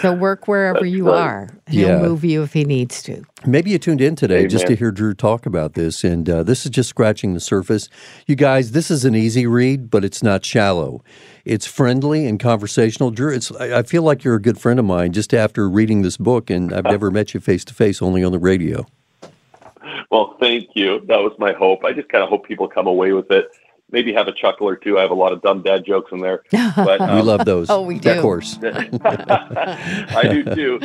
So 0.02 0.14
work 0.14 0.48
wherever 0.48 0.86
you 0.86 1.08
right. 1.08 1.20
are. 1.20 1.48
He'll 1.68 1.88
yeah. 1.88 1.98
move 2.00 2.24
you 2.24 2.42
if 2.42 2.54
he 2.54 2.64
needs 2.64 3.02
to. 3.02 3.22
Maybe 3.44 3.70
you 3.70 3.78
tuned 3.78 4.00
in 4.00 4.16
today 4.16 4.38
Amen. 4.38 4.48
just 4.48 4.66
to 4.68 4.74
hear 4.74 4.90
Drew 4.90 5.12
talk 5.12 5.44
about 5.44 5.74
this, 5.74 6.04
and 6.04 6.28
uh, 6.28 6.42
this 6.42 6.64
is 6.64 6.70
just 6.70 6.88
scratching 6.88 7.34
the 7.34 7.40
surface. 7.40 7.90
You 8.26 8.34
guys, 8.34 8.72
this 8.72 8.90
is 8.90 9.04
an 9.04 9.14
easy 9.14 9.46
read, 9.46 9.90
but 9.90 10.02
it's 10.02 10.22
not 10.22 10.42
shallow. 10.42 11.04
It's 11.44 11.66
friendly 11.66 12.26
and 12.26 12.40
conversational. 12.40 13.10
Drew, 13.10 13.34
it's 13.34 13.52
I 13.52 13.82
feel 13.82 14.02
like 14.02 14.24
you're 14.24 14.36
a 14.36 14.42
good 14.42 14.58
friend 14.58 14.78
of 14.78 14.86
mine 14.86 15.12
just 15.12 15.34
after 15.34 15.68
reading 15.68 16.00
this 16.00 16.16
book, 16.16 16.48
and 16.48 16.72
I've 16.72 16.84
never 16.84 17.10
met 17.10 17.34
you 17.34 17.40
face 17.40 17.64
to 17.66 17.74
face, 17.74 18.00
only 18.00 18.24
on 18.24 18.32
the 18.32 18.38
radio. 18.38 18.86
Well, 20.10 20.36
thank 20.40 20.70
you. 20.74 21.00
That 21.08 21.18
was 21.18 21.32
my 21.38 21.52
hope. 21.52 21.84
I 21.84 21.92
just 21.92 22.08
kind 22.08 22.24
of 22.24 22.30
hope 22.30 22.46
people 22.46 22.68
come 22.68 22.86
away 22.86 23.12
with 23.12 23.30
it 23.30 23.50
maybe 23.92 24.12
have 24.12 24.28
a 24.28 24.32
chuckle 24.32 24.68
or 24.68 24.76
two. 24.76 24.98
I 24.98 25.02
have 25.02 25.10
a 25.10 25.14
lot 25.14 25.32
of 25.32 25.42
dumb 25.42 25.62
dad 25.62 25.84
jokes 25.84 26.12
in 26.12 26.20
there. 26.20 26.42
But 26.76 27.00
um, 27.00 27.16
we 27.16 27.22
love 27.22 27.44
those. 27.44 27.68
oh, 27.68 27.82
we 27.82 27.98
do. 27.98 28.10
Of 28.10 28.22
course. 28.22 28.58
I 28.62 30.26
do 30.30 30.44
too. 30.54 30.78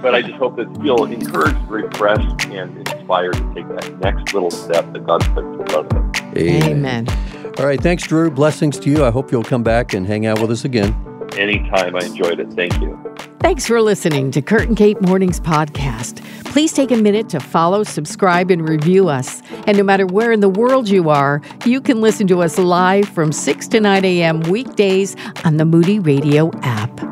But 0.00 0.14
I 0.14 0.22
just 0.22 0.34
hope 0.34 0.56
that 0.56 0.68
you 0.76 0.82
feel 0.82 1.04
encouraged, 1.04 1.58
refreshed, 1.68 2.46
and 2.46 2.76
inspired 2.88 3.34
to 3.34 3.54
take 3.54 3.68
that 3.68 3.98
next 4.00 4.32
little 4.32 4.50
step 4.50 4.90
that 4.92 5.04
God's 5.06 5.28
put 5.28 5.44
in 5.44 5.56
front 5.56 5.74
of 5.74 5.88
them. 5.88 6.12
Amen. 6.36 7.08
Amen. 7.08 7.54
All 7.58 7.66
right. 7.66 7.80
Thanks, 7.80 8.04
Drew. 8.06 8.30
Blessings 8.30 8.78
to 8.80 8.90
you. 8.90 9.04
I 9.04 9.10
hope 9.10 9.30
you'll 9.30 9.42
come 9.44 9.62
back 9.62 9.92
and 9.94 10.06
hang 10.06 10.26
out 10.26 10.40
with 10.40 10.50
us 10.50 10.64
again. 10.64 11.11
Anytime. 11.38 11.96
I 11.96 12.04
enjoyed 12.04 12.40
it. 12.40 12.50
Thank 12.52 12.80
you. 12.80 12.98
Thanks 13.40 13.66
for 13.66 13.80
listening 13.82 14.30
to 14.32 14.42
Kurt 14.42 14.68
and 14.68 14.76
Kate 14.76 15.00
Mornings 15.00 15.40
Podcast. 15.40 16.24
Please 16.44 16.72
take 16.72 16.90
a 16.90 16.96
minute 16.96 17.28
to 17.30 17.40
follow, 17.40 17.82
subscribe, 17.82 18.50
and 18.50 18.68
review 18.68 19.08
us. 19.08 19.42
And 19.66 19.76
no 19.76 19.82
matter 19.82 20.06
where 20.06 20.32
in 20.32 20.40
the 20.40 20.48
world 20.48 20.88
you 20.88 21.10
are, 21.10 21.40
you 21.64 21.80
can 21.80 22.00
listen 22.00 22.26
to 22.28 22.42
us 22.42 22.58
live 22.58 23.08
from 23.08 23.32
6 23.32 23.68
to 23.68 23.80
9 23.80 24.04
a.m. 24.04 24.40
weekdays 24.42 25.16
on 25.44 25.56
the 25.56 25.64
Moody 25.64 25.98
Radio 25.98 26.50
app. 26.62 27.11